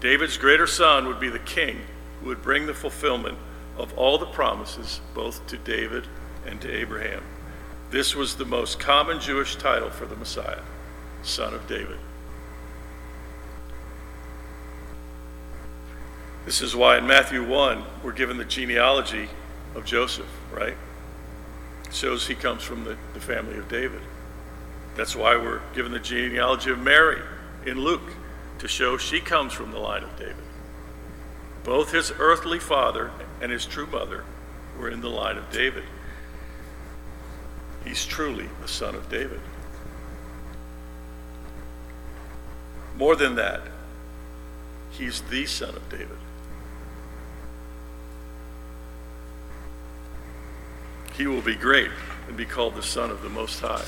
David's 0.00 0.36
greater 0.36 0.66
son 0.66 1.06
would 1.06 1.20
be 1.20 1.28
the 1.28 1.38
king 1.38 1.82
who 2.20 2.28
would 2.28 2.42
bring 2.42 2.66
the 2.66 2.74
fulfillment 2.74 3.38
of 3.76 3.96
all 3.96 4.18
the 4.18 4.26
promises, 4.26 5.00
both 5.14 5.46
to 5.46 5.56
David 5.56 6.06
and 6.44 6.60
to 6.60 6.70
Abraham. 6.70 7.22
This 7.90 8.14
was 8.14 8.36
the 8.36 8.44
most 8.44 8.80
common 8.80 9.20
Jewish 9.20 9.56
title 9.56 9.88
for 9.88 10.04
the 10.04 10.16
Messiah, 10.16 10.62
son 11.22 11.54
of 11.54 11.66
David. 11.68 11.98
This 16.44 16.60
is 16.60 16.74
why 16.74 16.98
in 16.98 17.06
Matthew 17.06 17.46
1, 17.46 17.84
we're 18.02 18.12
given 18.12 18.38
the 18.38 18.44
genealogy 18.44 19.28
of 19.74 19.84
Joseph, 19.84 20.28
right? 20.52 20.76
Shows 21.92 22.26
he 22.26 22.34
comes 22.34 22.62
from 22.62 22.84
the, 22.84 22.96
the 23.14 23.20
family 23.20 23.56
of 23.58 23.68
David. 23.68 24.00
That's 24.96 25.14
why 25.14 25.36
we're 25.36 25.60
given 25.74 25.92
the 25.92 26.00
genealogy 26.00 26.70
of 26.70 26.78
Mary 26.78 27.22
in 27.64 27.80
Luke 27.80 28.12
to 28.58 28.68
show 28.68 28.96
she 28.96 29.20
comes 29.20 29.52
from 29.52 29.70
the 29.70 29.78
line 29.78 30.02
of 30.02 30.16
David. 30.18 30.36
Both 31.64 31.92
his 31.92 32.12
earthly 32.18 32.58
father 32.58 33.10
and 33.40 33.52
his 33.52 33.66
true 33.66 33.86
mother 33.86 34.24
were 34.78 34.88
in 34.88 35.00
the 35.00 35.08
line 35.08 35.36
of 35.36 35.50
David. 35.50 35.84
He's 37.84 38.04
truly 38.04 38.48
a 38.64 38.68
son 38.68 38.94
of 38.94 39.08
David. 39.08 39.40
More 42.96 43.14
than 43.14 43.36
that, 43.36 43.62
he's 44.90 45.20
the 45.22 45.46
son 45.46 45.76
of 45.76 45.88
David. 45.88 46.18
He 51.18 51.26
will 51.26 51.42
be 51.42 51.56
great 51.56 51.90
and 52.28 52.36
be 52.36 52.44
called 52.44 52.76
the 52.76 52.82
Son 52.82 53.10
of 53.10 53.22
the 53.22 53.28
Most 53.28 53.60
High. 53.60 53.84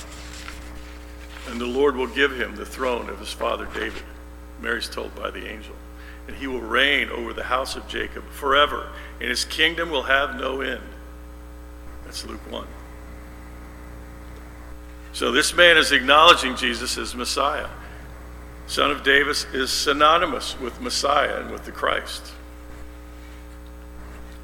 And 1.49 1.61
the 1.61 1.67
Lord 1.67 1.95
will 1.95 2.09
give 2.09 2.33
him 2.39 2.57
the 2.57 2.67
throne 2.67 3.09
of 3.09 3.21
his 3.21 3.33
father 3.33 3.67
David, 3.73 4.03
Mary's 4.61 4.89
told 4.89 5.15
by 5.15 5.31
the 5.31 5.47
angel. 5.47 5.77
And 6.27 6.37
he 6.37 6.49
will 6.49 6.61
reign 6.61 7.09
over 7.09 7.33
the 7.33 7.45
house 7.45 7.77
of 7.77 7.89
Jacob 7.89 8.29
forever, 8.31 8.89
and 9.21 9.31
his 9.31 9.45
kingdom 9.45 9.91
will 9.91 10.03
have 10.03 10.39
no 10.39 10.61
end. 10.61 10.83
That's 12.05 12.27
Luke 12.27 12.51
1. 12.51 12.67
So 15.13 15.31
this 15.31 15.55
man 15.55 15.77
is 15.77 15.93
acknowledging 15.93 16.57
Jesus 16.57 16.99
as 16.99 17.15
Messiah. 17.15 17.69
Son 18.67 18.91
of 18.91 19.03
David 19.05 19.37
is 19.53 19.71
synonymous 19.71 20.59
with 20.59 20.81
Messiah 20.81 21.41
and 21.41 21.51
with 21.51 21.65
the 21.65 21.73
Christ. 21.73 22.33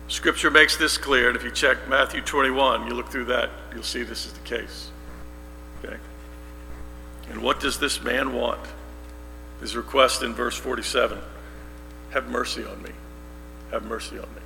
Scripture 0.08 0.50
makes 0.50 0.76
this 0.76 0.98
clear, 0.98 1.28
and 1.28 1.36
if 1.36 1.42
you 1.42 1.50
check 1.50 1.88
Matthew 1.88 2.20
21, 2.20 2.86
you 2.86 2.94
look 2.94 3.08
through 3.08 3.24
that, 3.26 3.50
you'll 3.72 3.82
see 3.82 4.04
this 4.04 4.24
is 4.24 4.32
the 4.32 4.40
case. 4.40 4.90
Okay? 5.84 5.96
And 7.30 7.42
what 7.42 7.58
does 7.58 7.78
this 7.78 8.02
man 8.02 8.32
want? 8.32 8.60
His 9.60 9.74
request 9.74 10.22
in 10.22 10.32
verse 10.32 10.56
47 10.56 11.18
Have 12.10 12.28
mercy 12.28 12.64
on 12.64 12.82
me. 12.82 12.90
Have 13.72 13.84
mercy 13.84 14.18
on 14.18 14.28
me. 14.34 14.42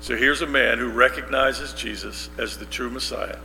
So 0.00 0.16
here's 0.16 0.40
a 0.40 0.46
man 0.46 0.78
who 0.78 0.88
recognizes 0.88 1.74
Jesus 1.74 2.30
as 2.38 2.56
the 2.56 2.64
true 2.66 2.88
Messiah, 2.88 3.38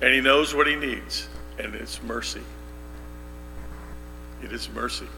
and 0.00 0.14
he 0.14 0.20
knows 0.20 0.54
what 0.54 0.66
he 0.66 0.76
needs, 0.76 1.28
and 1.58 1.74
it's 1.74 2.02
mercy. 2.02 2.42
It 4.42 4.52
is 4.52 4.68
mercy. 4.70 5.08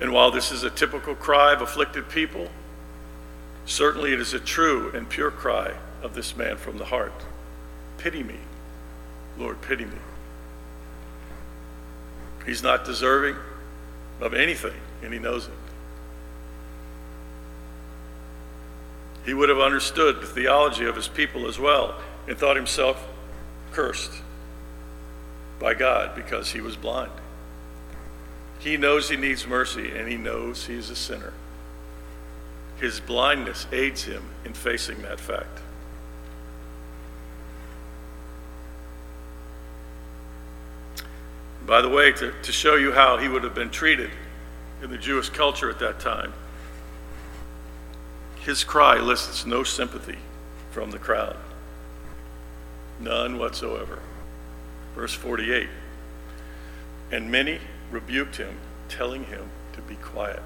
And 0.00 0.12
while 0.12 0.30
this 0.30 0.52
is 0.52 0.62
a 0.62 0.70
typical 0.70 1.14
cry 1.14 1.52
of 1.52 1.62
afflicted 1.62 2.08
people, 2.08 2.48
certainly 3.64 4.12
it 4.12 4.20
is 4.20 4.34
a 4.34 4.40
true 4.40 4.90
and 4.94 5.08
pure 5.08 5.30
cry 5.30 5.74
of 6.02 6.14
this 6.14 6.36
man 6.36 6.56
from 6.56 6.78
the 6.78 6.86
heart. 6.86 7.24
Pity 7.98 8.22
me, 8.22 8.36
Lord, 9.38 9.62
pity 9.62 9.84
me. 9.84 9.98
He's 12.44 12.62
not 12.62 12.84
deserving 12.84 13.36
of 14.20 14.34
anything, 14.34 14.80
and 15.02 15.12
he 15.12 15.18
knows 15.18 15.46
it. 15.46 15.52
He 19.24 19.34
would 19.34 19.48
have 19.48 19.58
understood 19.58 20.20
the 20.20 20.26
theology 20.26 20.84
of 20.84 20.94
his 20.94 21.08
people 21.08 21.48
as 21.48 21.58
well 21.58 22.00
and 22.28 22.38
thought 22.38 22.54
himself 22.54 23.04
cursed 23.72 24.12
by 25.58 25.74
God 25.74 26.14
because 26.14 26.52
he 26.52 26.60
was 26.60 26.76
blind. 26.76 27.10
He 28.58 28.76
knows 28.76 29.08
he 29.08 29.16
needs 29.16 29.46
mercy 29.46 29.92
and 29.96 30.08
he 30.08 30.16
knows 30.16 30.66
he's 30.66 30.90
a 30.90 30.96
sinner. 30.96 31.32
His 32.78 33.00
blindness 33.00 33.66
aids 33.72 34.04
him 34.04 34.22
in 34.44 34.52
facing 34.52 35.02
that 35.02 35.20
fact. 35.20 35.60
By 41.66 41.82
the 41.82 41.88
way, 41.88 42.12
to, 42.12 42.32
to 42.42 42.52
show 42.52 42.76
you 42.76 42.92
how 42.92 43.16
he 43.16 43.28
would 43.28 43.42
have 43.42 43.54
been 43.54 43.70
treated 43.70 44.10
in 44.82 44.90
the 44.90 44.98
Jewish 44.98 45.30
culture 45.30 45.68
at 45.68 45.80
that 45.80 45.98
time, 45.98 46.32
his 48.40 48.62
cry 48.62 48.98
elicits 48.98 49.44
no 49.44 49.64
sympathy 49.64 50.18
from 50.70 50.92
the 50.92 50.98
crowd. 50.98 51.36
None 53.00 53.38
whatsoever. 53.38 53.98
Verse 54.94 55.12
48 55.12 55.68
And 57.10 57.30
many 57.30 57.58
rebuked 57.90 58.36
him, 58.36 58.58
telling 58.88 59.24
him 59.24 59.50
to 59.74 59.82
be 59.82 59.94
quiet. 59.96 60.42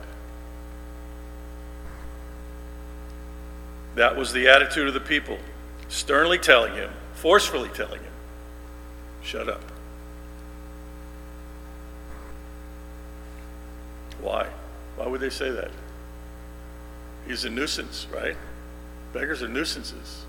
That 3.95 4.17
was 4.17 4.33
the 4.33 4.49
attitude 4.49 4.89
of 4.89 4.95
the 4.95 5.01
people, 5.01 5.39
sternly 5.89 6.39
telling 6.39 6.75
him, 6.75 6.91
forcefully 7.15 7.69
telling 7.71 8.01
him, 8.01 8.13
shut 9.23 9.49
up. 9.49 9.63
Why? 14.21 14.49
Why 14.97 15.07
would 15.07 15.21
they 15.21 15.31
say 15.31 15.51
that? 15.51 15.71
He's 17.27 17.45
a 17.45 17.51
nuisance, 17.51 18.07
right? 18.13 18.37
Beggars 19.13 19.43
are 19.43 19.49
nuisances. 19.49 20.25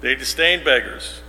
They 0.00 0.14
disdain 0.14 0.64
beggars 0.64 1.20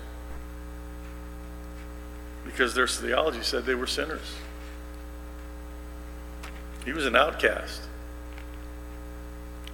because 2.47 2.73
their 2.73 2.87
theology 2.87 3.43
said 3.43 3.65
they 3.65 3.75
were 3.75 3.85
sinners. 3.85 4.35
He 6.85 6.93
was 6.93 7.05
an 7.05 7.15
outcast. 7.15 7.81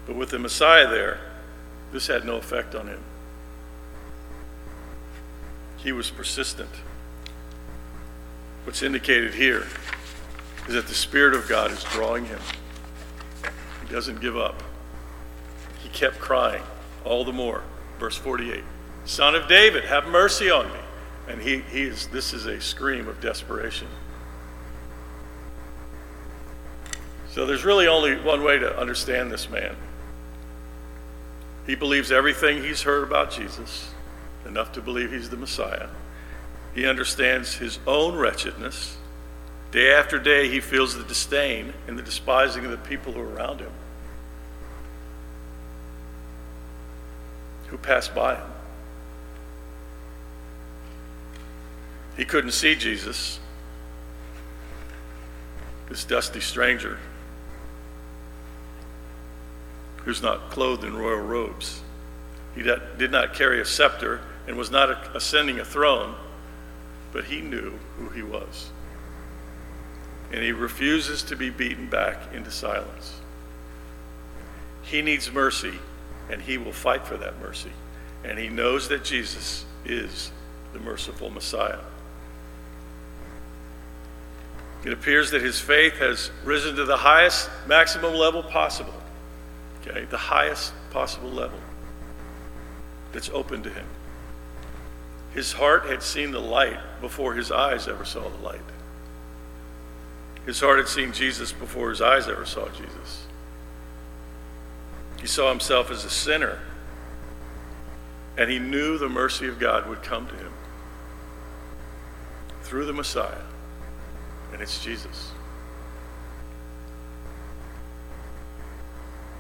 But 0.06 0.16
with 0.16 0.32
the 0.32 0.40
Messiah 0.40 0.90
there, 0.90 1.20
this 1.92 2.08
had 2.08 2.26
no 2.26 2.36
effect 2.36 2.76
on 2.76 2.88
him. 2.88 3.00
He 5.78 5.92
was 5.92 6.10
persistent. 6.10 6.70
What's 8.66 8.82
indicated 8.82 9.34
here 9.34 9.68
is 10.68 10.74
that 10.74 10.88
the 10.88 10.94
Spirit 10.94 11.36
of 11.36 11.48
God 11.48 11.72
is 11.72 11.84
drawing 11.84 12.26
him. 12.26 12.40
He 13.86 13.94
doesn't 13.94 14.20
give 14.20 14.38
up. 14.38 14.64
He 15.84 15.90
kept 15.90 16.20
crying 16.20 16.64
all 17.06 17.24
the 17.24 17.34
more. 17.34 17.64
Verse 18.00 18.18
48 18.18 18.64
Son 19.06 19.36
of 19.36 19.48
David, 19.48 19.84
have 19.86 20.08
mercy 20.08 20.50
on 20.50 20.68
me. 20.68 20.80
And 21.28 21.42
he, 21.42 21.60
he 21.60 21.84
is, 21.84 22.08
this 22.08 22.34
is 22.34 22.46
a 22.46 22.60
scream 22.60 23.08
of 23.08 23.22
desperation. 23.22 23.88
So 27.30 27.46
there's 27.46 27.66
really 27.66 27.88
only 27.88 28.16
one 28.16 28.44
way 28.44 28.60
to 28.60 28.78
understand 28.78 29.32
this 29.32 29.50
man. 29.50 29.76
He 31.66 31.76
believes 31.76 32.12
everything 32.12 32.62
he's 32.62 32.84
heard 32.84 33.04
about 33.04 33.32
Jesus, 33.32 33.92
enough 34.46 34.74
to 34.74 34.82
believe 34.82 35.12
he's 35.12 35.30
the 35.30 35.38
Messiah. 35.38 35.88
He 36.76 36.86
understands 36.86 37.56
his 37.56 37.80
own 37.88 38.16
wretchedness. 38.16 38.98
Day 39.72 39.92
after 39.92 40.20
day, 40.20 40.50
he 40.50 40.60
feels 40.60 40.96
the 40.96 41.04
disdain 41.04 41.74
and 41.88 41.98
the 41.98 42.04
despising 42.04 42.66
of 42.66 42.72
the 42.72 42.78
people 42.78 43.14
who 43.14 43.22
are 43.22 43.34
around 43.34 43.62
him, 43.62 43.72
who 47.68 47.78
pass 47.78 48.08
by 48.08 48.36
him. 48.36 48.53
He 52.18 52.26
couldn't 52.26 52.52
see 52.52 52.76
Jesus, 52.76 53.40
this 55.90 56.04
dusty 56.04 56.40
stranger 56.40 57.00
who's 59.98 60.22
not 60.22 60.50
clothed 60.50 60.84
in 60.84 60.96
royal 60.96 61.22
robes. 61.22 61.82
He 62.56 62.62
did 62.62 63.12
not 63.12 63.34
carry 63.34 63.62
a 63.62 63.66
scepter 63.66 64.22
and 64.48 64.58
was 64.58 64.70
not 64.70 65.16
ascending 65.16 65.60
a 65.60 65.66
throne, 65.66 66.16
but 67.12 67.26
he 67.26 67.42
knew 67.42 67.80
who 67.98 68.10
he 68.10 68.22
was. 68.22 68.70
And 70.32 70.44
he 70.44 70.52
refuses 70.52 71.24
to 71.24 71.36
be 71.36 71.50
beaten 71.50 71.88
back 71.88 72.34
into 72.34 72.52
silence. 72.52 73.22
He 74.82 75.02
needs 75.02 75.32
mercy, 75.32 75.74
and 76.30 76.42
he 76.42 76.58
will 76.58 76.74
fight 76.74 77.08
for 77.08 77.18
that 77.18 77.40
mercy. 77.40 77.72
And 78.24 78.38
he 78.38 78.50
knows 78.50 78.90
that 78.90 79.04
Jesus 79.04 79.66
is 79.86 80.32
the 80.74 80.80
merciful 80.80 81.30
Messiah. 81.30 81.80
It 84.86 84.92
appears 84.92 85.32
that 85.32 85.42
his 85.42 85.60
faith 85.60 85.94
has 85.96 86.30
risen 86.44 86.76
to 86.76 86.86
the 86.86 86.98
highest 86.98 87.50
maximum 87.68 88.14
level 88.14 88.44
possible. 88.44 88.94
Okay, 89.82 90.06
the 90.06 90.18
highest 90.18 90.74
possible 90.92 91.30
level 91.30 91.60
that's 93.12 93.30
open 93.30 93.64
to 93.64 93.70
him. 93.70 93.86
His 95.34 95.54
heart 95.54 95.86
had 95.86 96.04
seen 96.04 96.32
the 96.32 96.40
light 96.40 96.80
before 97.02 97.34
his 97.34 97.52
eyes 97.52 97.88
ever 97.88 98.06
saw 98.06 98.28
the 98.28 98.44
light. 98.44 98.62
His 100.46 100.60
heart 100.60 100.78
had 100.78 100.88
seen 100.88 101.14
Jesus 101.14 101.52
before 101.54 101.90
his 101.90 102.02
eyes 102.02 102.28
ever 102.28 102.46
saw 102.46 102.68
Jesus. 102.70 103.26
He 105.22 105.28
saw 105.28 105.50
himself 105.50 105.90
as 105.90 106.04
a 106.04 106.10
sinner, 106.10 106.60
and 108.38 108.52
he 108.52 108.60
knew 108.60 108.98
the 108.98 109.08
mercy 109.08 109.48
of 109.48 109.58
God 109.58 109.88
would 109.88 110.04
come 110.04 110.28
to 110.28 110.36
him 110.36 110.52
through 112.62 112.86
the 112.86 112.94
Messiah, 112.94 113.44
and 114.54 114.62
it's 114.62 114.84
Jesus. 114.84 115.32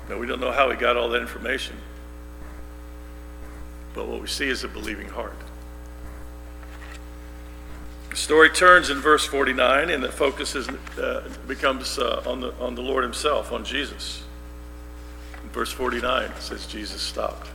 Now, 0.09 0.17
we 0.17 0.27
don't 0.27 0.41
know 0.41 0.51
how 0.51 0.69
he 0.69 0.75
got 0.75 0.97
all 0.97 1.09
that 1.09 1.21
information, 1.21 1.77
but 3.93 4.07
what 4.07 4.19
we 4.19 4.27
see 4.27 4.49
is 4.49 4.63
a 4.63 4.67
believing 4.67 5.07
heart. 5.07 5.37
The 8.09 8.17
story 8.17 8.49
turns 8.49 8.89
in 8.89 8.99
verse 8.99 9.25
49, 9.25 9.89
and 9.89 10.03
the 10.03 10.11
focus 10.11 10.55
is, 10.55 10.67
uh, 10.69 11.27
becomes 11.47 11.97
uh, 11.97 12.21
on, 12.25 12.41
the, 12.41 12.53
on 12.59 12.75
the 12.75 12.81
Lord 12.81 13.03
Himself, 13.03 13.51
on 13.51 13.63
Jesus. 13.63 14.23
In 15.43 15.49
verse 15.49 15.71
49, 15.71 16.23
it 16.29 16.41
says, 16.41 16.67
Jesus 16.67 17.01
stopped. 17.01 17.49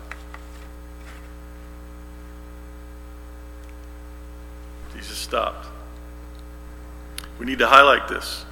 Jesus 4.94 5.16
stopped. 5.16 5.68
We 7.38 7.46
need 7.46 7.58
to 7.58 7.68
highlight 7.68 8.08
this. 8.08 8.44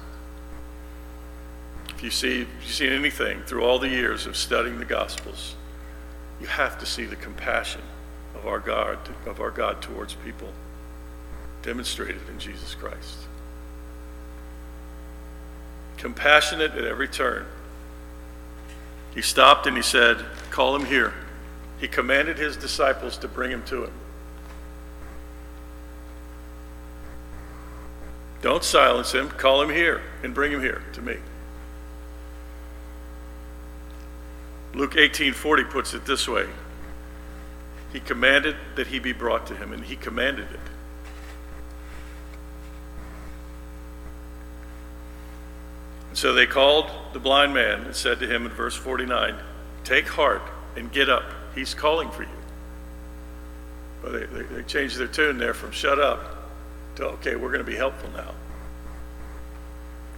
If 1.89 2.03
you 2.03 2.11
see, 2.11 2.41
if 2.41 2.47
you 2.61 2.71
see 2.71 2.87
anything 2.87 3.41
through 3.43 3.63
all 3.63 3.79
the 3.79 3.89
years 3.89 4.25
of 4.25 4.37
studying 4.37 4.79
the 4.79 4.85
Gospels, 4.85 5.55
you 6.39 6.47
have 6.47 6.77
to 6.79 6.85
see 6.85 7.05
the 7.05 7.15
compassion 7.15 7.81
of 8.35 8.45
our 8.45 8.59
God, 8.59 8.99
of 9.25 9.41
our 9.41 9.51
God 9.51 9.81
towards 9.81 10.13
people 10.13 10.49
demonstrated 11.63 12.21
in 12.29 12.39
Jesus 12.39 12.75
Christ. 12.75 13.17
Compassionate 15.97 16.71
at 16.71 16.85
every 16.85 17.07
turn. 17.07 17.45
He 19.13 19.21
stopped 19.21 19.65
and 19.65 19.75
he 19.75 19.83
said, 19.83 20.23
Call 20.51 20.75
him 20.75 20.85
here. 20.85 21.13
He 21.79 21.87
commanded 21.87 22.37
his 22.37 22.55
disciples 22.55 23.17
to 23.17 23.27
bring 23.27 23.51
him 23.51 23.63
to 23.65 23.85
him. 23.85 23.91
Don't 28.41 28.63
silence 28.63 29.13
him. 29.13 29.29
Call 29.29 29.61
him 29.61 29.69
here 29.69 30.01
and 30.23 30.33
bring 30.33 30.51
him 30.51 30.61
here 30.61 30.83
to 30.93 31.01
me. 31.01 31.17
Luke 34.73 34.95
18:40 34.95 35.63
puts 35.63 35.93
it 35.93 36.05
this 36.05 36.27
way. 36.27 36.47
He 37.91 37.99
commanded 37.99 38.55
that 38.75 38.87
he 38.87 38.99
be 38.99 39.13
brought 39.13 39.47
to 39.47 39.55
him 39.55 39.71
and 39.71 39.83
he 39.83 39.95
commanded 39.95 40.51
it. 40.51 40.59
And 46.09 46.17
so 46.17 46.33
they 46.33 46.45
called 46.45 46.91
the 47.13 47.19
blind 47.19 47.53
man 47.53 47.85
and 47.85 47.95
said 47.95 48.19
to 48.19 48.27
him 48.27 48.45
in 48.45 48.51
verse 48.51 48.75
49, 48.75 49.35
Take 49.83 50.09
heart 50.09 50.43
and 50.75 50.91
get 50.91 51.09
up. 51.09 51.23
He's 51.55 51.73
calling 51.73 52.11
for 52.11 52.23
you. 52.23 52.29
But 54.03 54.11
they, 54.11 54.25
they, 54.25 54.43
they 54.43 54.63
changed 54.63 54.97
their 54.97 55.07
tune 55.07 55.37
there 55.39 55.55
from 55.55 55.71
shut 55.71 55.97
up 55.99 56.36
to, 56.97 57.05
okay, 57.05 57.35
we're 57.35 57.51
going 57.51 57.63
to 57.63 57.71
be 57.71 57.77
helpful 57.77 58.09
now. 58.11 58.33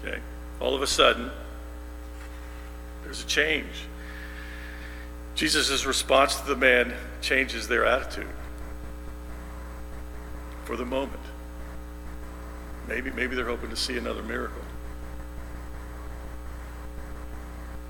Okay? 0.02 0.20
All 0.60 0.76
of 0.76 0.82
a 0.82 0.88
sudden, 0.88 1.30
there's 3.04 3.24
a 3.24 3.28
change. 3.28 3.86
Jesus' 5.36 5.86
response 5.86 6.36
to 6.40 6.48
the 6.48 6.56
man 6.56 6.94
changes 7.22 7.68
their 7.68 7.86
attitude 7.86 8.28
for 10.66 10.76
the 10.76 10.86
moment. 10.86 11.22
Maybe, 12.88 13.12
maybe 13.12 13.36
they're 13.36 13.46
hoping 13.46 13.70
to 13.70 13.76
see 13.76 13.98
another 13.98 14.24
miracle. 14.24 14.62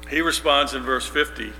He 0.09 0.21
responds 0.21 0.73
in 0.73 0.83
verse 0.83 1.07
50, 1.07 1.53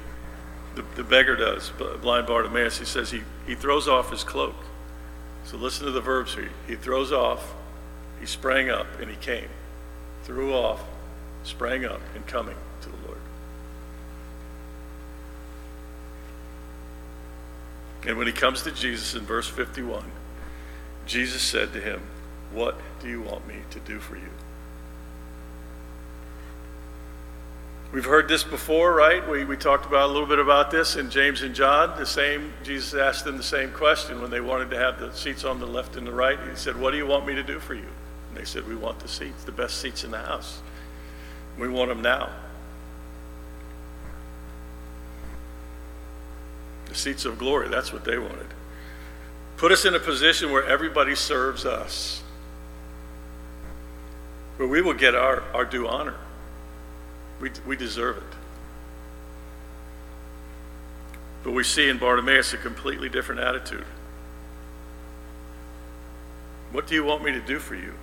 the, 0.76 0.84
the 0.96 1.04
beggar 1.04 1.36
does, 1.36 1.72
blind 2.02 2.28
Bartimaeus. 2.28 2.80
He 2.80 2.86
says 2.86 3.12
he, 3.12 3.22
he 3.46 3.56
throws 3.56 3.88
off 3.88 4.10
his 4.12 4.24
cloak. 4.24 4.56
So 5.50 5.58
listen 5.58 5.88
to 5.88 5.92
the 5.92 6.00
verbs 6.00 6.36
here. 6.36 6.52
He 6.68 6.76
throws 6.76 7.12
off, 7.12 7.56
he 8.20 8.28
sprang 8.28 8.70
up, 8.70 8.86
and 9.00 9.10
he 9.10 9.16
came. 9.16 9.48
Threw 10.22 10.54
off, 10.54 10.84
sprang 11.44 11.86
up, 11.86 12.02
and 12.14 12.28
coming 12.28 12.56
to 12.82 12.90
the 12.90 12.98
Lord. 13.08 13.18
And 18.06 18.16
when 18.16 18.28
he 18.28 18.34
comes 18.34 18.62
to 18.62 18.72
Jesus 18.72 19.16
in 19.16 19.26
verse 19.26 19.48
51, 19.48 20.04
Jesus 21.08 21.42
said 21.42 21.74
to 21.74 21.82
him, 21.82 22.00
What 22.54 22.80
do 23.02 23.10
you 23.10 23.22
want 23.22 23.48
me 23.48 23.56
to 23.72 23.80
do 23.80 23.98
for 23.98 24.18
you? 24.18 24.30
We've 27.91 28.06
heard 28.06 28.28
this 28.28 28.43
before, 28.43 28.93
right? 28.93 29.28
We, 29.28 29.45
we 29.45 29.58
talked 29.58 29.88
about 29.88 30.12
a 30.12 30.13
little 30.13 30.28
bit 30.28 30.38
about 30.38 30.69
this 30.69 30.95
in 30.95 31.10
James 31.10 31.41
and 31.41 31.56
John. 31.56 31.97
The 31.97 32.06
same, 32.06 32.54
Jesus 32.63 32.93
asked 32.93 33.25
them 33.25 33.36
the 33.36 33.43
same 33.43 33.71
question 33.71 34.21
when 34.21 34.30
they 34.30 34.41
wanted 34.41 34.69
to 34.69 34.78
have 34.78 34.99
the 34.99 35.12
seats 35.12 35.43
on 35.43 35.60
the 35.60 35.65
left 35.65 35.95
and 35.95 36.06
the 36.06 36.12
right. 36.12 36.38
He 36.47 36.56
said, 36.56 36.80
What 36.80 36.91
do 36.91 36.97
you 36.97 37.08
want 37.08 37.25
me 37.25 37.34
to 37.34 37.41
do 37.41 37.60
for 37.60 37.73
you? 37.73 37.88
And 38.30 38.38
they 38.38 38.45
said, 38.45 38.67
We 38.67 38.75
want 38.75 38.99
the 38.99 39.08
seats, 39.08 39.43
the 39.43 39.52
best 39.52 39.82
seats 39.82 40.04
in 40.04 40.12
the 40.12 40.19
house. 40.19 40.62
We 41.58 41.67
want 41.67 41.89
them 41.89 42.04
now. 42.04 42.30
The 46.86 46.95
seats 46.95 47.25
of 47.25 47.39
glory, 47.39 47.69
that's 47.69 47.91
what 47.91 48.06
they 48.06 48.19
wanted. 48.19 48.47
Put 49.58 49.71
us 49.71 49.84
in 49.84 49.95
a 49.95 49.99
position 49.99 50.52
where 50.52 50.63
everybody 50.63 51.15
serves 51.15 51.65
us, 51.65 52.21
where 54.58 54.67
we 54.67 54.82
will 54.82 54.93
get 54.93 55.15
our, 55.15 55.41
our 55.56 55.65
due 55.65 55.88
honor. 55.88 56.15
We, 57.39 57.52
we 57.65 57.75
deserve 57.75 58.17
it. 58.17 58.23
But 61.43 61.52
we 61.52 61.63
see 61.63 61.88
in 61.88 61.97
Bartimaeus 61.97 62.54
a 62.54 62.58
completely 62.58 63.10
different 63.10 63.41
attitude. 63.41 63.86
What 66.71 66.86
do 66.86 66.95
you 66.95 67.04
want 67.04 67.23
me 67.23 67.32
to 67.32 67.39
do 67.39 67.60
for 67.60 67.75
you? 67.75 67.93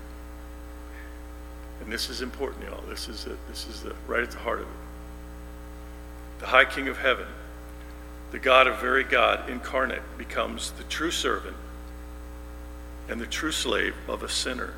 And 1.81 1.92
this 1.92 2.09
is 2.09 2.22
important, 2.22 2.64
y'all. 2.64 2.83
This 2.88 3.09
is, 3.09 3.29
this 3.49 3.66
is 3.68 3.85
right 4.07 4.22
at 4.22 4.31
the 4.31 4.38
heart 4.38 4.61
of 4.61 4.66
it. 4.66 4.72
The 6.40 6.46
high 6.46 6.64
king 6.64 6.88
of 6.88 6.99
heaven, 6.99 7.27
the 8.33 8.38
God 8.38 8.66
of 8.66 8.81
very 8.81 9.05
God 9.05 9.49
incarnate, 9.49 10.03
becomes 10.18 10.72
the 10.72 10.85
true 10.85 11.11
servant 11.11 11.57
and 13.09 13.20
the 13.20 13.27
true 13.27 13.53
slave 13.53 13.94
of 14.09 14.22
a 14.22 14.29
sinner 14.29 14.75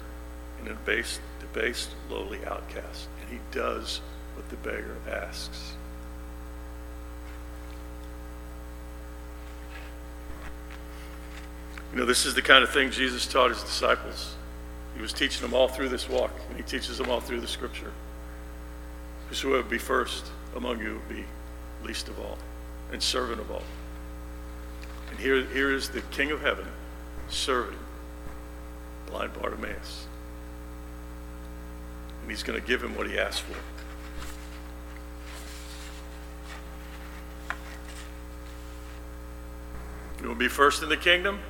and 0.59 0.69
a 0.69 0.75
debased, 0.75 1.21
debased 1.41 1.91
lowly 2.11 2.45
outcast. 2.45 3.09
And 3.23 3.31
he 3.31 3.39
does 3.53 4.01
what 4.39 4.49
the 4.51 4.57
beggar 4.57 4.97
asks. 5.11 5.73
You 11.93 11.99
know, 11.99 12.07
this 12.07 12.25
is 12.25 12.35
the 12.35 12.43
kind 12.43 12.63
of 12.63 12.71
thing 12.71 12.93
Jesus 12.93 13.27
taught 13.27 13.51
his 13.51 13.63
disciples. 13.63 14.37
He 14.95 15.03
was 15.03 15.13
teaching 15.13 15.43
them 15.43 15.55
all 15.55 15.67
through 15.67 15.89
this 15.89 16.09
walk, 16.09 16.31
and 16.49 16.57
he 16.57 16.63
teaches 16.63 16.99
them 16.99 17.11
all 17.11 17.21
through 17.21 17.41
the 17.41 17.49
scripture. 17.49 17.91
Whosoever 19.29 19.65
be 19.65 19.79
first 19.79 20.27
among 20.55 20.79
you 20.79 20.93
will 20.93 21.17
be 21.17 21.25
least 21.85 22.09
of 22.09 22.21
all 22.21 22.39
and 22.93 23.03
servant 23.03 23.41
of 23.41 23.51
all. 23.51 23.65
And 25.11 25.19
here, 25.19 25.43
here 25.47 25.73
is 25.73 25.89
the 25.89 26.03
King 26.13 26.31
of 26.31 26.43
heaven 26.43 26.67
serving 27.29 27.79
blind 29.07 29.33
Bartimaeus. 29.35 30.07
And 32.23 32.31
he's 32.31 32.45
going 32.45 32.61
to 32.61 32.67
give 32.67 32.85
him 32.85 32.97
what 32.97 33.09
he 33.09 33.19
asked 33.19 33.43
for. 33.43 33.57
You 40.21 40.29
will 40.29 40.35
be 40.35 40.49
first 40.49 40.83
in 40.83 40.89
the 40.89 40.97
kingdom, 40.97 41.41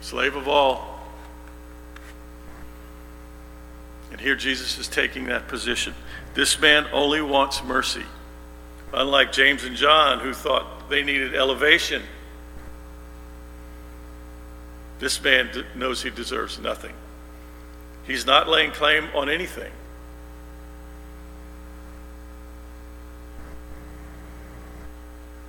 slave 0.00 0.36
of 0.36 0.48
all. 0.48 1.00
And 4.10 4.20
here 4.20 4.36
Jesus 4.36 4.78
is 4.78 4.86
taking 4.86 5.24
that 5.26 5.48
position. 5.48 5.94
This 6.34 6.60
man 6.60 6.86
only 6.92 7.20
wants 7.20 7.64
mercy. 7.64 8.04
Unlike 8.92 9.32
James 9.32 9.64
and 9.64 9.74
John, 9.74 10.20
who 10.20 10.32
thought 10.32 10.88
they 10.88 11.02
needed 11.02 11.34
elevation, 11.34 12.02
this 15.00 15.20
man 15.20 15.50
knows 15.74 16.02
he 16.02 16.10
deserves 16.10 16.60
nothing. 16.60 16.94
He's 18.06 18.24
not 18.24 18.48
laying 18.48 18.70
claim 18.70 19.08
on 19.14 19.28
anything. 19.28 19.72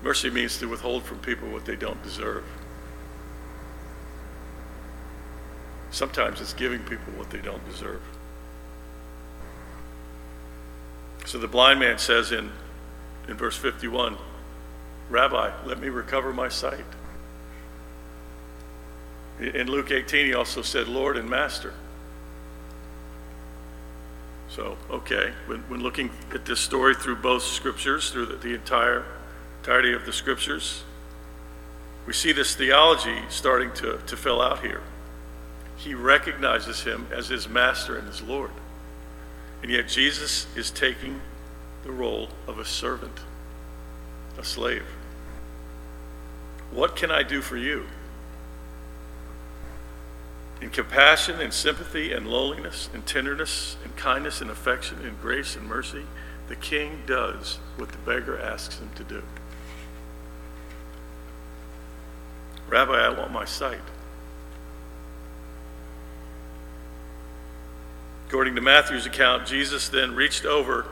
Mercy 0.06 0.30
means 0.30 0.60
to 0.60 0.68
withhold 0.68 1.02
from 1.02 1.18
people 1.18 1.50
what 1.50 1.66
they 1.66 1.76
don't 1.76 2.02
deserve. 2.04 2.44
Sometimes 5.90 6.40
it's 6.40 6.54
giving 6.54 6.80
people 6.82 7.12
what 7.14 7.32
they 7.32 7.40
don't 7.40 7.68
deserve. 7.68 8.04
So 11.26 11.40
the 11.40 11.48
blind 11.48 11.80
man 11.80 11.98
says 11.98 12.32
in, 12.32 12.52
in 13.28 13.36
verse 13.36 13.58
51 13.58 14.18
Rabbi, 15.10 15.52
let 15.66 15.80
me 15.80 15.90
recover 15.90 16.32
my 16.32 16.50
sight. 16.50 16.86
In 19.40 19.68
Luke 19.68 19.90
18, 19.90 20.28
he 20.28 20.34
also 20.36 20.62
said, 20.62 20.88
Lord 20.88 21.18
and 21.18 21.28
Master. 21.28 21.74
So, 24.50 24.78
okay, 24.92 25.34
when, 25.48 25.62
when 25.62 25.82
looking 25.82 26.12
at 26.32 26.46
this 26.46 26.60
story 26.60 26.94
through 26.94 27.18
both 27.18 27.42
scriptures, 27.42 28.12
through 28.12 28.28
the, 28.28 28.36
the 28.36 28.54
entire 28.54 29.04
entirety 29.66 29.94
of 29.94 30.06
the 30.06 30.14
scriptures, 30.14 30.84
we 32.06 32.14
see 32.14 32.32
this 32.32 32.54
theology 32.54 33.18
starting 33.30 33.74
to, 33.74 33.98
to 34.06 34.16
fill 34.16 34.40
out 34.40 34.60
here. 34.60 34.84
He 35.76 35.96
recognizes 35.96 36.84
him 36.84 37.08
as 37.12 37.30
his 37.30 37.50
master 37.50 37.98
and 37.98 38.08
his 38.08 38.22
Lord. 38.22 38.52
And 39.64 39.72
yet, 39.72 39.88
Jesus 39.88 40.46
is 40.56 40.70
taking 40.70 41.20
the 41.84 41.92
role 41.92 42.30
of 42.46 42.60
a 42.60 42.66
servant, 42.66 43.22
a 44.38 44.44
slave. 44.44 44.86
What 46.72 46.96
can 46.96 47.10
I 47.10 47.24
do 47.24 47.42
for 47.42 47.58
you? 47.58 47.88
In 50.62 50.70
compassion 50.70 51.42
and 51.42 51.52
sympathy 51.52 52.14
and 52.14 52.28
lowliness 52.28 52.88
and 52.94 53.04
tenderness 53.08 53.78
and 53.84 53.96
kindness 53.96 54.42
and 54.42 54.52
affection 54.52 55.04
and 55.04 55.20
grace 55.20 55.56
and 55.56 55.68
mercy, 55.68 56.04
the 56.50 56.56
king 56.56 57.02
does 57.08 57.58
what 57.78 57.90
the 57.90 57.98
beggar 57.98 58.40
asks 58.40 58.78
him 58.78 58.92
to 58.94 59.04
do. 59.04 59.24
Rabbi, 62.70 62.94
I 62.94 63.10
want 63.10 63.32
my 63.32 63.46
sight. 63.46 63.80
According 68.28 68.56
to 68.56 68.62
Matthew's 68.62 69.06
account, 69.06 69.46
Jesus 69.46 69.88
then 69.88 70.16
reached 70.16 70.46
over 70.46 70.88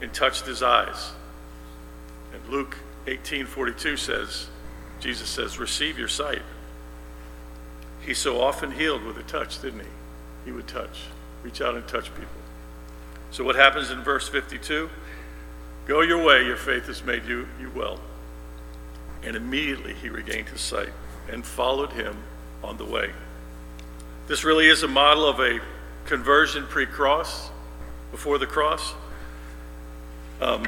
and 0.00 0.12
touched 0.12 0.44
his 0.46 0.62
eyes. 0.62 1.12
And 2.32 2.42
Luke 2.48 2.76
18:42 3.06 3.96
says, 3.96 4.48
Jesus 4.98 5.28
says, 5.28 5.58
"Receive 5.58 5.98
your 5.98 6.08
sight." 6.08 6.42
He 8.00 8.12
so 8.12 8.40
often 8.40 8.72
healed 8.72 9.04
with 9.04 9.16
a 9.16 9.22
touch, 9.22 9.62
didn't 9.62 9.80
he? 9.80 9.88
He 10.44 10.52
would 10.52 10.66
touch, 10.66 11.04
reach 11.42 11.60
out 11.60 11.74
and 11.74 11.86
touch 11.86 12.14
people. 12.14 12.42
So 13.30 13.44
what 13.44 13.56
happens 13.56 13.90
in 13.90 14.02
verse 14.02 14.28
52? 14.28 14.90
Go 15.86 16.00
your 16.00 16.22
way, 16.22 16.44
your 16.44 16.56
faith 16.56 16.86
has 16.86 17.02
made 17.04 17.24
you, 17.24 17.48
you 17.58 17.70
well. 17.70 18.00
And 19.22 19.36
immediately 19.36 19.94
he 19.94 20.08
regained 20.08 20.48
his 20.48 20.60
sight 20.60 20.92
and 21.30 21.44
followed 21.44 21.92
him 21.92 22.16
on 22.62 22.76
the 22.76 22.84
way. 22.84 23.10
This 24.26 24.44
really 24.44 24.68
is 24.68 24.82
a 24.82 24.88
model 24.88 25.26
of 25.26 25.40
a 25.40 25.60
conversion 26.06 26.66
pre 26.66 26.86
cross, 26.86 27.50
before 28.10 28.38
the 28.38 28.46
cross. 28.46 28.94
Um, 30.40 30.64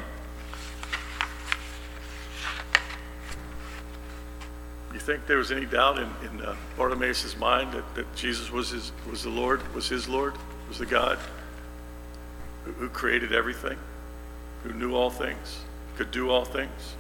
you 4.93 5.01
think 5.01 5.27
there 5.27 5.39
was 5.39 5.53
any 5.53 5.67
doubt 5.67 5.99
in, 5.99 6.09
in 6.23 6.41
uh, 6.41 6.57
Bartimaeus' 6.77 7.37
mind 7.37 7.73
that, 7.73 7.95
that 7.95 8.15
Jesus 8.17 8.51
was, 8.51 8.71
his, 8.71 8.93
was 9.09 9.23
the 9.23 9.31
Lord, 9.31 9.75
was 9.75 9.89
his 9.89 10.09
Lord, 10.09 10.35
was 10.69 10.79
the 10.79 10.87
God 10.87 11.19
who, 12.65 12.73
who 12.73 12.89
created 12.89 13.33
everything, 13.33 13.79
who 14.63 14.73
knew 14.73 14.95
all 14.95 15.11
things, 15.11 15.61
could 15.97 16.11
do 16.11 16.31
all 16.31 16.45
things? 16.45 16.97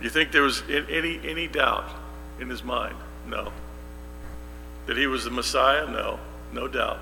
You 0.00 0.10
think 0.10 0.32
there 0.32 0.42
was 0.42 0.62
any, 0.68 1.20
any 1.24 1.48
doubt 1.48 1.90
in 2.38 2.50
his 2.50 2.62
mind? 2.62 2.96
No. 3.26 3.52
That 4.86 4.96
he 4.96 5.06
was 5.06 5.24
the 5.24 5.30
Messiah? 5.30 5.90
No, 5.90 6.20
no 6.52 6.68
doubt. 6.68 6.98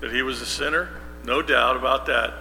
That 0.00 0.12
he 0.12 0.22
was 0.22 0.40
a 0.40 0.46
sinner? 0.46 1.00
No 1.24 1.42
doubt 1.42 1.76
about 1.76 2.06
that. 2.06 2.34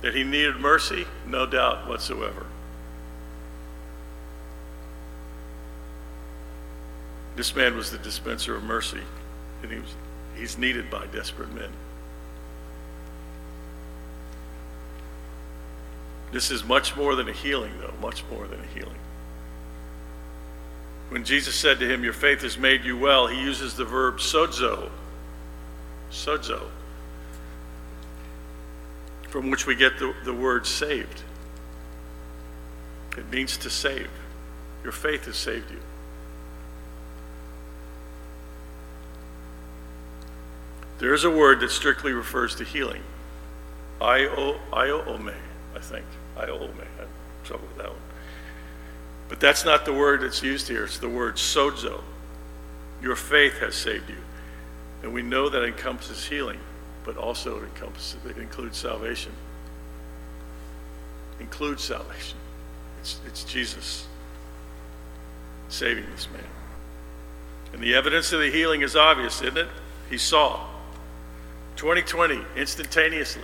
That 0.00 0.14
he 0.14 0.24
needed 0.24 0.56
mercy? 0.56 1.06
No 1.26 1.46
doubt 1.46 1.88
whatsoever. 1.88 2.46
This 7.36 7.54
man 7.54 7.76
was 7.76 7.90
the 7.90 7.98
dispenser 7.98 8.56
of 8.56 8.64
mercy, 8.64 9.02
and 9.62 9.70
he 9.70 9.78
was, 9.78 9.94
he's 10.36 10.58
needed 10.58 10.90
by 10.90 11.06
desperate 11.06 11.54
men. 11.54 11.70
This 16.30 16.50
is 16.50 16.64
much 16.64 16.96
more 16.96 17.14
than 17.14 17.28
a 17.28 17.32
healing, 17.32 17.72
though, 17.80 17.94
much 18.00 18.22
more 18.30 18.46
than 18.46 18.60
a 18.60 18.66
healing. 18.78 18.98
When 21.08 21.24
Jesus 21.24 21.54
said 21.54 21.78
to 21.80 21.88
him, 21.88 22.04
Your 22.04 22.12
faith 22.12 22.42
has 22.42 22.58
made 22.58 22.84
you 22.84 22.96
well, 22.96 23.26
he 23.26 23.40
uses 23.40 23.74
the 23.74 23.84
verb 23.84 24.18
sozo. 24.18 24.90
Sozo. 26.10 26.68
From 29.28 29.50
which 29.50 29.66
we 29.66 29.74
get 29.74 29.98
the, 29.98 30.14
the 30.24 30.34
word 30.34 30.66
saved. 30.66 31.22
It 33.16 33.30
means 33.30 33.56
to 33.58 33.70
save. 33.70 34.10
Your 34.82 34.92
faith 34.92 35.24
has 35.24 35.36
saved 35.36 35.70
you. 35.70 35.80
There 40.98 41.14
is 41.14 41.24
a 41.24 41.30
word 41.30 41.60
that 41.60 41.70
strictly 41.70 42.12
refers 42.12 42.54
to 42.56 42.64
healing. 42.64 43.02
Io, 44.00 44.58
ome, 44.72 45.32
I 46.38 46.46
think. 46.46 46.60
Iome. 46.60 46.86
I 46.98 47.52
with 47.52 47.76
that 47.78 47.88
one. 47.88 47.96
But 49.28 49.40
that's 49.40 49.64
not 49.64 49.84
the 49.84 49.92
word 49.92 50.22
that's 50.22 50.42
used 50.42 50.68
here. 50.68 50.84
It's 50.84 50.98
the 50.98 51.08
word 51.08 51.36
sozo. 51.36 52.02
Your 53.02 53.16
faith 53.16 53.58
has 53.58 53.74
saved 53.74 54.08
you. 54.08 54.16
And 55.02 55.12
we 55.12 55.22
know 55.22 55.48
that 55.48 55.64
encompasses 55.64 56.26
healing, 56.26 56.58
but 57.04 57.16
also 57.16 57.58
it 57.58 57.64
encompasses, 57.64 58.16
it 58.28 58.38
includes 58.38 58.76
salvation. 58.76 59.32
Includes 61.40 61.84
salvation. 61.84 62.38
It's, 63.00 63.20
it's 63.26 63.44
Jesus 63.44 64.06
saving 65.68 66.06
this 66.10 66.28
man. 66.32 66.42
And 67.72 67.82
the 67.82 67.94
evidence 67.94 68.32
of 68.32 68.40
the 68.40 68.50
healing 68.50 68.80
is 68.80 68.96
obvious, 68.96 69.42
isn't 69.42 69.58
it? 69.58 69.68
He 70.10 70.18
saw. 70.18 70.66
2020, 71.76 72.40
instantaneously. 72.56 73.42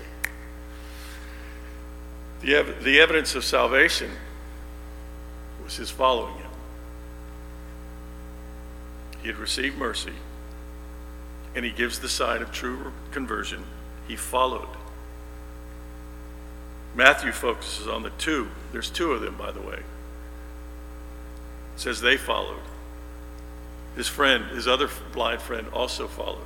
The, 2.45 2.57
ev- 2.57 2.85
the 2.85 3.01
evidence 3.01 3.35
of 3.35 3.43
salvation 3.43 4.11
was 5.63 5.77
his 5.77 5.91
following 5.91 6.35
him. 6.35 6.51
He 9.23 9.29
had 9.29 9.39
received 9.39 9.79
mercy, 9.79 10.13
and 11.55 11.65
he 11.65 11.71
gives 11.71 12.01
the 12.01 12.09
sign 12.09 12.43
of 12.43 12.53
true 12.53 12.93
conversion. 13.13 13.65
He 14.07 14.15
followed. 14.15 14.69
Matthew 16.95 17.33
focuses 17.33 17.89
on 17.89 18.03
the 18.03 18.11
two. 18.11 18.51
There's 18.73 18.91
two 18.91 19.13
of 19.13 19.23
them, 19.23 19.37
by 19.39 19.51
the 19.51 19.63
way. 19.63 19.79
It 19.79 19.85
says 21.77 22.03
they 22.03 22.19
followed. 22.19 22.61
His 23.97 24.07
friend, 24.07 24.45
his 24.49 24.69
other 24.69 24.91
blind 25.15 25.41
friend, 25.41 25.67
also 25.73 26.07
followed. 26.07 26.45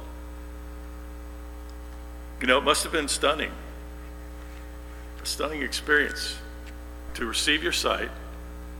You 2.40 2.46
know, 2.46 2.58
it 2.58 2.64
must 2.64 2.84
have 2.84 2.92
been 2.92 3.08
stunning. 3.08 3.50
Stunning 5.28 5.60
experience 5.60 6.38
to 7.12 7.26
receive 7.26 7.62
your 7.62 7.70
sight 7.70 8.08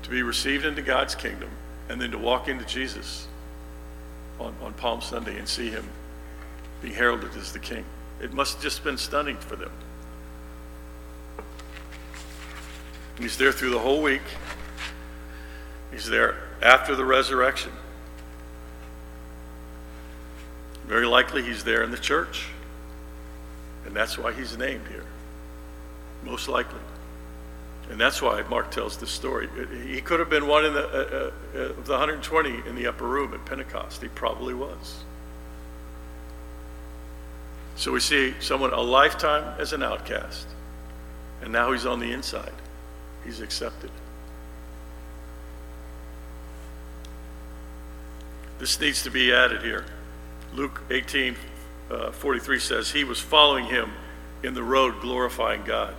to 0.03 0.09
be 0.09 0.23
received 0.23 0.65
into 0.65 0.81
God's 0.81 1.15
kingdom, 1.15 1.51
and 1.91 2.01
then 2.01 2.11
to 2.11 2.17
walk 2.17 2.49
into 2.49 2.65
Jesus 2.65 3.29
on, 4.41 4.55
on 4.63 4.73
Palm 4.73 5.03
Sunday 5.03 5.39
and 5.39 5.47
see 5.47 5.69
him 5.69 5.87
be 6.81 6.91
heralded 6.91 7.37
as 7.37 7.53
the 7.53 7.59
king. 7.59 7.85
It 8.23 8.33
must 8.33 8.55
have 8.55 8.63
just 8.63 8.83
been 8.83 8.97
stunning 8.97 9.37
for 9.37 9.57
them. 9.57 9.71
He's 13.19 13.37
there 13.37 13.53
through 13.53 13.71
the 13.71 13.79
whole 13.79 14.03
week. 14.03 14.23
He's 15.93 16.09
there 16.09 16.39
after 16.63 16.97
the 16.97 17.05
resurrection. 17.05 17.73
Very 20.87 21.07
likely 21.07 21.43
he's 21.43 21.63
there 21.63 21.83
in 21.83 21.91
the 21.91 21.99
church. 21.99 22.47
And 23.85 23.95
that's 23.95 24.17
why 24.17 24.33
he's 24.33 24.57
named 24.57 24.89
here. 24.89 25.05
Most 26.25 26.49
likely. 26.49 26.81
And 27.91 27.99
that's 27.99 28.21
why 28.21 28.43
Mark 28.43 28.71
tells 28.71 28.99
this 28.99 29.11
story. 29.11 29.49
He 29.87 30.01
could 30.01 30.21
have 30.21 30.29
been 30.29 30.47
one 30.47 30.65
in 30.67 30.75
the, 30.75 30.87
uh, 30.87 31.31
uh, 31.55 31.59
of 31.59 31.87
the 31.87 31.93
120 31.93 32.69
in 32.69 32.75
the 32.75 32.87
upper 32.87 33.07
room 33.07 33.33
at 33.33 33.45
Pentecost. 33.47 34.03
He 34.03 34.09
probably 34.09 34.53
was. 34.53 35.05
So 37.77 37.93
we 37.93 38.01
see 38.01 38.35
someone 38.41 38.73
a 38.73 38.81
lifetime 38.81 39.55
as 39.59 39.73
an 39.73 39.83
outcast, 39.83 40.47
and 41.41 41.53
now 41.53 41.73
he's 41.73 41.87
on 41.87 42.01
the 42.01 42.13
inside. 42.13 42.53
He's 43.25 43.41
accepted. 43.41 43.91
This 48.59 48.81
needs 48.81 49.03
to 49.05 49.11
be 49.11 49.33
added 49.33 49.63
here. 49.63 49.87
Luke 50.53 50.83
18 50.91 51.37
uh, 51.91 52.11
43 52.11 52.59
says, 52.59 52.91
He 52.91 53.05
was 53.05 53.21
following 53.21 53.67
him 53.67 53.93
in 54.43 54.55
the 54.55 54.63
road, 54.63 55.01
glorifying 55.01 55.63
God. 55.65 55.95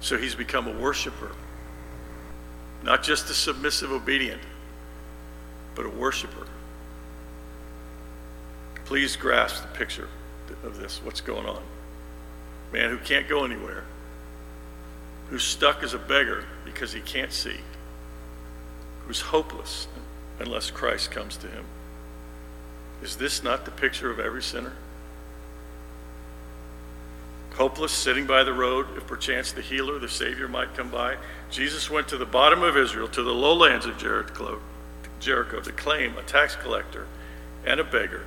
So 0.00 0.18
he's 0.18 0.34
become 0.34 0.68
a 0.68 0.72
worshiper, 0.72 1.32
not 2.82 3.02
just 3.02 3.30
a 3.30 3.34
submissive 3.34 3.90
obedient, 3.90 4.42
but 5.74 5.86
a 5.86 5.90
worshiper. 5.90 6.46
Please 8.84 9.16
grasp 9.16 9.62
the 9.62 9.78
picture 9.78 10.08
of 10.62 10.78
this, 10.78 11.02
what's 11.02 11.20
going 11.20 11.46
on. 11.46 11.62
Man 12.72 12.90
who 12.90 12.98
can't 12.98 13.28
go 13.28 13.44
anywhere, 13.44 13.84
who's 15.28 15.42
stuck 15.42 15.82
as 15.82 15.92
a 15.92 15.98
beggar 15.98 16.44
because 16.64 16.92
he 16.92 17.00
can't 17.00 17.32
see, 17.32 17.58
who's 19.06 19.20
hopeless 19.20 19.88
unless 20.38 20.70
Christ 20.70 21.10
comes 21.10 21.36
to 21.38 21.48
him. 21.48 21.64
Is 23.02 23.16
this 23.16 23.42
not 23.42 23.64
the 23.64 23.70
picture 23.70 24.10
of 24.10 24.20
every 24.20 24.42
sinner? 24.42 24.72
Hopeless, 27.56 27.92
sitting 27.92 28.26
by 28.26 28.44
the 28.44 28.52
road, 28.52 28.86
if 28.96 29.06
perchance 29.06 29.52
the 29.52 29.62
healer, 29.62 29.98
the 29.98 30.08
Savior, 30.08 30.46
might 30.46 30.74
come 30.74 30.90
by. 30.90 31.16
Jesus 31.50 31.90
went 31.90 32.06
to 32.08 32.18
the 32.18 32.26
bottom 32.26 32.62
of 32.62 32.76
Israel, 32.76 33.08
to 33.08 33.22
the 33.22 33.32
lowlands 33.32 33.86
of 33.86 33.96
Jericho, 33.96 34.60
Jericho 35.20 35.60
to 35.60 35.72
claim 35.72 36.16
a 36.18 36.22
tax 36.22 36.54
collector 36.54 37.06
and 37.64 37.80
a 37.80 37.84
beggar 37.84 38.26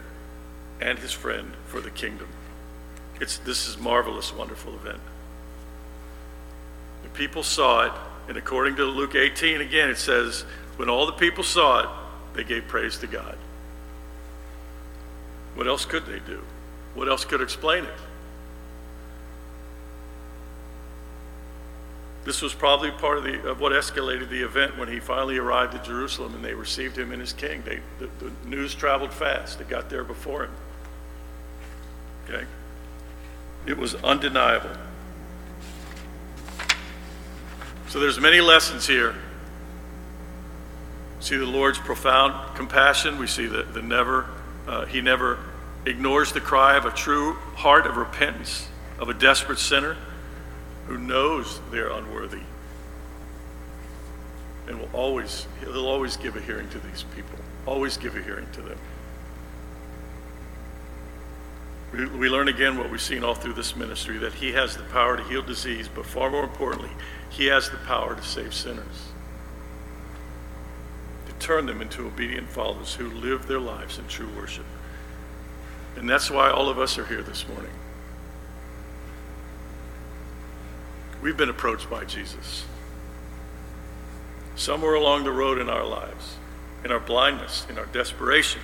and 0.82 0.98
his 0.98 1.12
friend 1.12 1.52
for 1.68 1.80
the 1.80 1.92
kingdom. 1.92 2.28
It's, 3.22 3.38
this 3.38 3.68
is 3.68 3.78
marvelous, 3.78 4.34
wonderful 4.34 4.74
event. 4.74 5.02
The 7.04 7.10
people 7.10 7.44
saw 7.44 7.86
it, 7.86 7.94
and 8.28 8.38
according 8.38 8.78
to 8.78 8.86
Luke 8.86 9.16
18, 9.16 9.62
again, 9.62 9.90
it 9.90 9.98
says, 9.98 10.44
when 10.78 10.90
all 10.90 11.06
the 11.06 11.12
people 11.12 11.44
saw 11.44 11.84
it, 11.84 11.90
they 12.34 12.44
gave 12.44 12.68
praise 12.68 12.98
to 13.00 13.08
God. 13.08 13.38
What 15.56 15.68
else 15.68 15.86
could 15.86 16.06
they 16.06 16.20
do? 16.20 16.42
What 16.94 17.10
else 17.10 17.26
could 17.26 17.42
explain 17.42 17.84
it? 17.84 17.94
This 22.26 22.42
was 22.42 22.54
probably 22.54 22.92
part 22.92 23.18
of, 23.18 23.24
the, 23.24 23.50
of 23.50 23.60
what 23.60 23.72
escalated 23.72 24.30
the 24.30 24.44
event 24.44 24.78
when 24.78 24.90
he 24.90 25.00
finally 25.00 25.38
arrived 25.38 25.74
at 25.74 25.86
Jerusalem 25.86 26.36
and 26.36 26.44
they 26.44 26.54
received 26.54 26.98
him 26.98 27.12
and 27.12 27.22
his 27.22 27.34
king. 27.34 27.64
They, 27.66 27.80
the, 27.98 28.10
the 28.24 28.32
news 28.48 28.76
traveled 28.76 29.14
fast, 29.14 29.62
it 29.62 29.70
got 29.70 29.90
there 29.90 30.04
before 30.04 30.46
him. 30.46 30.52
Okay? 32.28 32.46
It 33.66 33.78
was 33.78 33.96
undeniable. 33.96 34.72
So 37.88 38.00
there's 38.00 38.20
many 38.20 38.42
lessons 38.42 38.86
here. 38.86 39.16
See 41.22 41.38
the 41.38 41.46
Lord's 41.46 41.80
profound 41.80 42.56
compassion. 42.56 43.18
We 43.18 43.28
see 43.28 43.46
the, 43.46 43.64
the 43.64 43.82
never, 43.82 44.30
uh, 44.68 44.86
he 44.86 45.02
never 45.02 45.40
ignores 45.86 46.32
the 46.32 46.42
cry 46.42 46.78
of 46.78 46.86
a 46.86 46.92
true 46.92 47.34
heart 47.56 47.88
of 47.88 47.98
repentance, 47.98 48.68
of 49.00 49.10
a 49.10 49.14
desperate 49.14 49.60
sinner 49.60 49.98
who 50.90 50.98
knows 50.98 51.62
they're 51.70 51.92
unworthy. 51.92 52.42
And 54.68 54.80
will 54.80 54.90
always, 54.92 55.46
he'll 55.60 55.86
always 55.86 56.18
give 56.18 56.36
a 56.36 56.42
hearing 56.42 56.68
to 56.70 56.80
these 56.80 57.06
people, 57.16 57.38
always 57.68 57.96
give 57.96 58.16
a 58.16 58.24
hearing 58.24 58.48
to 58.54 58.62
them. 58.62 58.78
We, 61.94 62.06
we 62.08 62.30
learn 62.30 62.48
again 62.48 62.76
what 62.78 62.90
we've 62.90 63.02
seen 63.02 63.24
all 63.24 63.36
through 63.36 63.54
this 63.54 63.76
ministry 63.76 64.18
that 64.18 64.34
he 64.34 64.52
has 64.54 64.78
the 64.78 64.84
power 64.84 65.16
to 65.16 65.24
heal 65.24 65.44
disease, 65.44 65.88
but 65.94 66.08
far 66.08 66.32
more 66.32 66.44
importantly, 66.44 66.92
he 67.30 67.46
has 67.46 67.70
the 67.70 67.78
power 67.78 68.16
to 68.16 68.24
save 68.24 68.54
sinners, 68.56 69.12
to 71.28 71.34
turn 71.34 71.68
them 71.68 71.84
into 71.84 72.08
obedient 72.08 72.50
followers 72.50 72.96
who 72.96 73.12
live 73.12 73.48
their 73.48 73.60
lives 73.60 74.00
in 74.00 74.08
true 74.08 74.30
worship. 74.36 74.66
And 75.98 76.10
that's 76.10 76.32
why 76.32 76.50
all 76.50 76.68
of 76.68 76.80
us 76.80 76.98
are 76.98 77.06
here 77.06 77.22
this 77.22 77.48
morning. 77.48 77.72
We've 81.22 81.38
been 81.38 81.50
approached 81.50 81.90
by 81.90 82.06
Jesus. 82.06 82.66
Somewhere 84.56 84.94
along 84.94 85.24
the 85.24 85.32
road 85.32 85.58
in 85.58 85.70
our 85.70 85.86
lives, 85.86 86.36
in 86.84 86.92
our 86.92 87.00
blindness, 87.00 87.66
in 87.70 87.78
our 87.78 87.86
desperation, 87.88 88.62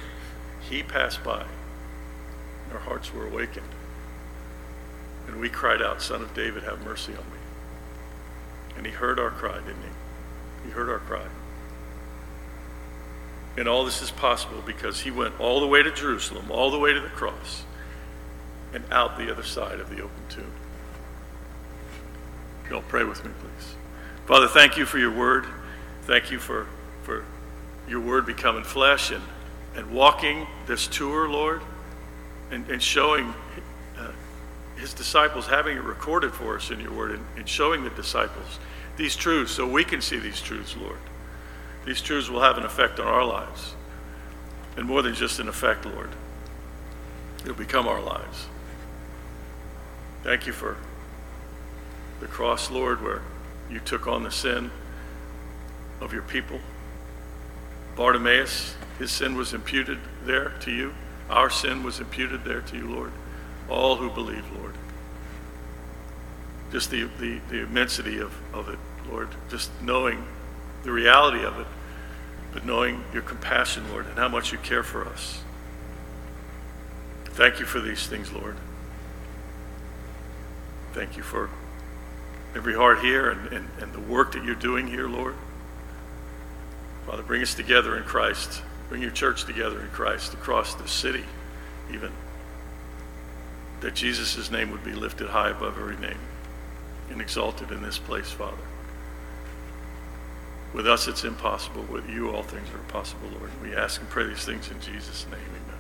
he 0.70 0.84
passed 0.84 1.24
by. 1.24 1.42
And 1.42 2.74
our 2.74 2.80
hearts 2.80 3.14
were 3.14 3.28
awakened. 3.28 3.70
And 5.28 5.40
we 5.40 5.50
cried 5.50 5.82
out, 5.82 6.02
Son 6.02 6.22
of 6.22 6.34
David, 6.34 6.64
have 6.64 6.86
mercy 6.86 7.12
on 7.12 7.26
me. 7.26 7.40
And 8.78 8.86
he 8.86 8.92
heard 8.92 9.20
our 9.20 9.32
cry, 9.32 9.56
didn't 9.56 9.82
he? 9.82 10.68
He 10.68 10.72
heard 10.72 10.90
our 10.90 11.00
cry. 11.00 11.26
And 13.58 13.68
all 13.68 13.86
this 13.86 14.02
is 14.02 14.12
possible 14.12 14.62
because 14.66 15.02
he 15.02 15.12
went 15.12 15.40
all 15.40 15.60
the 15.60 15.68
way 15.68 15.82
to 15.82 15.92
Jerusalem, 15.92 16.52
all 16.52 16.72
the 16.72 16.80
way 16.80 16.94
to 16.94 17.00
the 17.00 17.10
cross, 17.10 17.64
and 18.74 18.84
out 18.92 19.18
the 19.18 19.32
other 19.32 19.44
side 19.44 19.80
of 19.80 19.90
the 19.90 20.02
open 20.02 20.24
tomb. 20.30 20.52
Y'all 22.70 22.84
pray 22.88 23.04
with 23.04 23.24
me, 23.24 23.32
please. 23.40 23.76
Father, 24.26 24.48
thank 24.48 24.78
you 24.78 24.86
for 24.86 24.98
your 24.98 25.12
word. 25.12 25.46
Thank 26.04 26.32
you 26.32 26.40
for, 26.40 26.68
for 27.04 27.26
your 27.88 28.00
word 28.00 28.26
becoming 28.26 28.64
flesh 28.64 29.12
and, 29.12 29.24
and 29.76 29.92
walking 29.92 30.48
this 30.66 30.88
tour, 30.88 31.30
Lord, 31.30 31.62
and, 32.50 32.68
and 32.70 32.82
showing 32.82 33.34
uh, 34.00 34.12
his 34.78 34.94
disciples, 34.94 35.48
having 35.48 35.78
it 35.78 35.84
recorded 35.84 36.34
for 36.34 36.56
us 36.56 36.72
in 36.72 36.80
your 36.80 36.94
word, 36.94 37.12
and, 37.12 37.26
and 37.38 37.48
showing 37.48 37.84
the 37.84 37.92
disciples 37.92 38.60
these 38.98 39.16
truths 39.16 39.52
so 39.52 39.68
we 39.68 39.84
can 39.84 40.02
see 40.02 40.18
these 40.18 40.42
truths, 40.42 40.76
Lord. 40.78 41.00
These 41.86 42.02
truths 42.02 42.30
will 42.30 42.42
have 42.42 42.58
an 42.58 42.64
effect 42.64 43.00
on 43.00 43.08
our 43.08 43.26
lives. 43.26 43.76
And 44.78 44.86
more 44.88 45.02
than 45.02 45.14
just 45.14 45.40
an 45.40 45.48
effect, 45.48 45.86
Lord, 45.86 46.10
it'll 47.42 47.54
become 47.54 47.88
our 47.88 48.02
lives. 48.02 48.48
Thank 50.24 50.48
you 50.48 50.54
for 50.54 50.78
the 52.20 52.28
cross, 52.28 52.72
Lord, 52.72 53.02
where 53.02 53.22
you 53.70 53.80
took 53.80 54.08
on 54.08 54.24
the 54.24 54.32
sin 54.32 54.72
of 56.02 56.14
your 56.14 56.22
people. 56.22 56.60
Bartimaeus, 57.96 58.76
his 59.00 59.12
sin 59.12 59.36
was 59.36 59.54
imputed 59.54 60.00
there 60.24 60.50
to 60.62 60.72
you. 60.72 60.94
Our 61.30 61.50
sin 61.50 61.84
was 61.84 62.00
imputed 62.00 62.44
there 62.44 62.62
to 62.62 62.78
you, 62.78 62.88
Lord. 62.88 63.12
All 63.70 63.96
who 63.96 64.10
believe, 64.10 64.46
Lord. 64.58 64.76
Just 66.72 66.92
the, 66.92 67.04
the, 67.20 67.40
the 67.50 67.62
immensity 67.64 68.20
of, 68.20 68.34
of 68.54 68.70
it, 68.70 68.80
Lord. 69.10 69.30
Just 69.50 69.72
knowing 69.82 70.26
the 70.84 70.92
reality 70.92 71.44
of 71.44 71.60
it, 71.60 71.68
but 72.54 72.66
knowing 72.66 73.04
your 73.14 73.24
compassion, 73.24 73.90
Lord, 73.92 74.06
and 74.08 74.18
how 74.18 74.28
much 74.28 74.52
you 74.52 74.58
care 74.60 74.84
for 74.84 75.08
us. 75.08 75.42
Thank 77.26 77.60
you 77.60 77.66
for 77.66 77.80
these 77.80 78.08
things, 78.08 78.32
Lord. 78.32 78.56
Thank 80.94 81.18
you 81.18 81.24
for 81.24 81.50
every 82.56 82.74
heart 82.74 83.00
here 83.00 83.30
and, 83.30 83.48
and, 83.54 83.68
and 83.82 83.94
the 83.94 84.00
work 84.00 84.32
that 84.32 84.44
you're 84.44 84.56
doing 84.56 84.88
here, 84.88 85.08
Lord. 85.08 85.36
Father, 87.06 87.22
bring 87.22 87.42
us 87.42 87.54
together 87.54 87.98
in 87.98 88.04
Christ. 88.04 88.62
Bring 88.90 89.02
your 89.02 89.12
church 89.12 89.44
together 89.44 89.82
in 89.82 89.90
Christ 89.90 90.34
across 90.34 90.74
the 90.76 90.88
city, 90.88 91.26
even. 91.94 92.12
That 93.82 93.94
Jesus' 93.94 94.50
name 94.50 94.72
would 94.72 94.84
be 94.84 94.94
lifted 94.94 95.28
high 95.28 95.50
above 95.50 95.78
every 95.78 95.98
name 95.98 96.18
and 97.12 97.22
exalted 97.22 97.72
in 97.72 97.84
this 97.84 98.00
place, 98.00 98.32
Father. 98.32 98.58
With 100.74 100.88
us, 100.88 101.08
it's 101.08 101.24
impossible. 101.24 101.84
With 101.84 102.10
you, 102.10 102.32
all 102.32 102.44
things 102.44 102.68
are 102.74 102.92
possible, 102.92 103.30
Lord. 103.38 103.52
We 103.62 103.76
ask 103.76 104.02
and 104.02 104.10
pray 104.10 104.26
these 104.26 104.44
things 104.44 104.70
in 104.70 104.80
Jesus' 104.82 105.26
name. 105.30 105.40
Amen. 105.40 105.80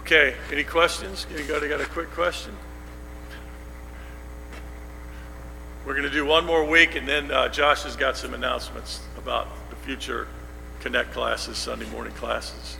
Okay, 0.00 0.34
any 0.50 0.64
questions? 0.64 1.26
Anybody 1.34 1.68
got 1.68 1.80
a 1.80 1.86
quick 1.86 2.10
question? 2.10 2.56
We're 5.90 5.96
going 5.96 6.08
to 6.08 6.14
do 6.14 6.24
one 6.24 6.46
more 6.46 6.64
week, 6.64 6.94
and 6.94 7.08
then 7.08 7.32
uh, 7.32 7.48
Josh 7.48 7.82
has 7.82 7.96
got 7.96 8.16
some 8.16 8.32
announcements 8.32 9.00
about 9.18 9.48
the 9.70 9.74
future 9.74 10.28
Connect 10.78 11.10
classes, 11.10 11.58
Sunday 11.58 11.90
morning 11.90 12.12
classes. 12.12 12.76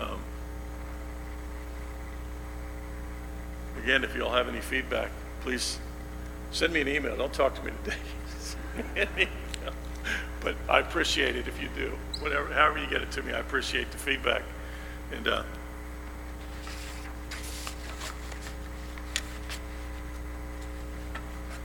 Um, 0.00 0.18
again, 3.80 4.02
if 4.02 4.16
you 4.16 4.24
all 4.24 4.32
have 4.32 4.48
any 4.48 4.60
feedback, 4.60 5.12
please 5.42 5.78
send 6.50 6.72
me 6.72 6.80
an 6.80 6.88
email. 6.88 7.16
Don't 7.16 7.32
talk 7.32 7.54
to 7.54 7.64
me 7.64 7.70
today. 7.84 9.28
but 10.40 10.56
I 10.68 10.80
appreciate 10.80 11.36
it 11.36 11.46
if 11.46 11.62
you 11.62 11.68
do. 11.76 11.96
Whatever, 12.18 12.52
however 12.52 12.80
you 12.80 12.88
get 12.88 13.02
it 13.02 13.12
to 13.12 13.22
me, 13.22 13.32
I 13.32 13.38
appreciate 13.38 13.92
the 13.92 13.98
feedback. 13.98 14.42
And 15.12 15.28
uh, 15.28 15.44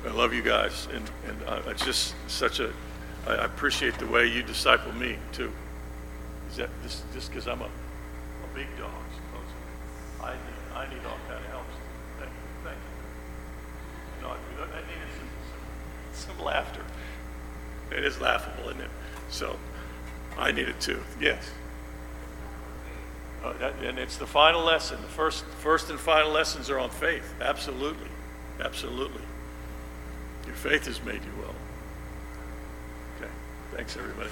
I 0.05 0.09
love 0.11 0.33
you 0.33 0.41
guys, 0.41 0.87
and, 0.93 1.09
and 1.27 1.37
uh, 1.47 1.61
it's 1.69 1.85
just 1.85 2.13
such 2.27 2.59
a, 2.59 2.71
I 3.25 3.35
appreciate 3.45 3.97
the 3.99 4.07
way 4.07 4.27
you 4.27 4.43
disciple 4.43 4.91
me 4.93 5.17
too. 5.31 5.51
Is 6.49 6.57
that 6.57 6.69
just 6.83 7.03
just 7.13 7.29
because 7.31 7.47
I'm 7.47 7.61
a 7.61 7.65
a 7.65 7.69
big 8.55 8.67
dog? 8.77 8.91
Those- 9.33 10.23
I 10.25 10.33
need, 10.33 10.75
I 10.75 10.93
need 10.93 11.05
all 11.05 11.17
kind 11.27 11.39
of 11.43 11.51
help. 11.51 11.65
Thank 12.19 12.31
you, 12.31 12.63
thank 12.63 12.77
you. 12.77 14.21
No, 14.21 14.29
I 14.29 14.33
I 14.33 14.81
needed 14.81 15.09
some, 15.17 15.29
some, 16.13 16.35
some 16.35 16.45
laughter. 16.45 16.81
It 17.91 18.03
is 18.03 18.19
laughable, 18.19 18.69
isn't 18.69 18.81
it? 18.81 18.89
So, 19.29 19.57
I 20.37 20.51
need 20.51 20.67
it 20.67 20.79
too, 20.81 21.01
yes. 21.19 21.49
Uh, 23.43 23.53
that- 23.53 23.73
And 23.83 23.97
it's 23.99 24.17
the 24.17 24.27
final 24.27 24.63
lesson. 24.63 25.01
The 25.01 25.07
first, 25.07 25.43
first 25.59 25.89
and 25.89 25.99
final 25.99 26.31
lessons 26.31 26.69
are 26.69 26.79
on 26.79 26.89
faith. 26.89 27.33
Absolutely, 27.41 28.09
absolutely. 28.61 29.21
Your 30.53 30.71
faith 30.71 30.85
has 30.85 31.03
made 31.03 31.15
you 31.15 31.31
well. 31.41 31.55
Okay, 33.17 33.31
thanks, 33.71 33.97
everybody. 33.97 34.29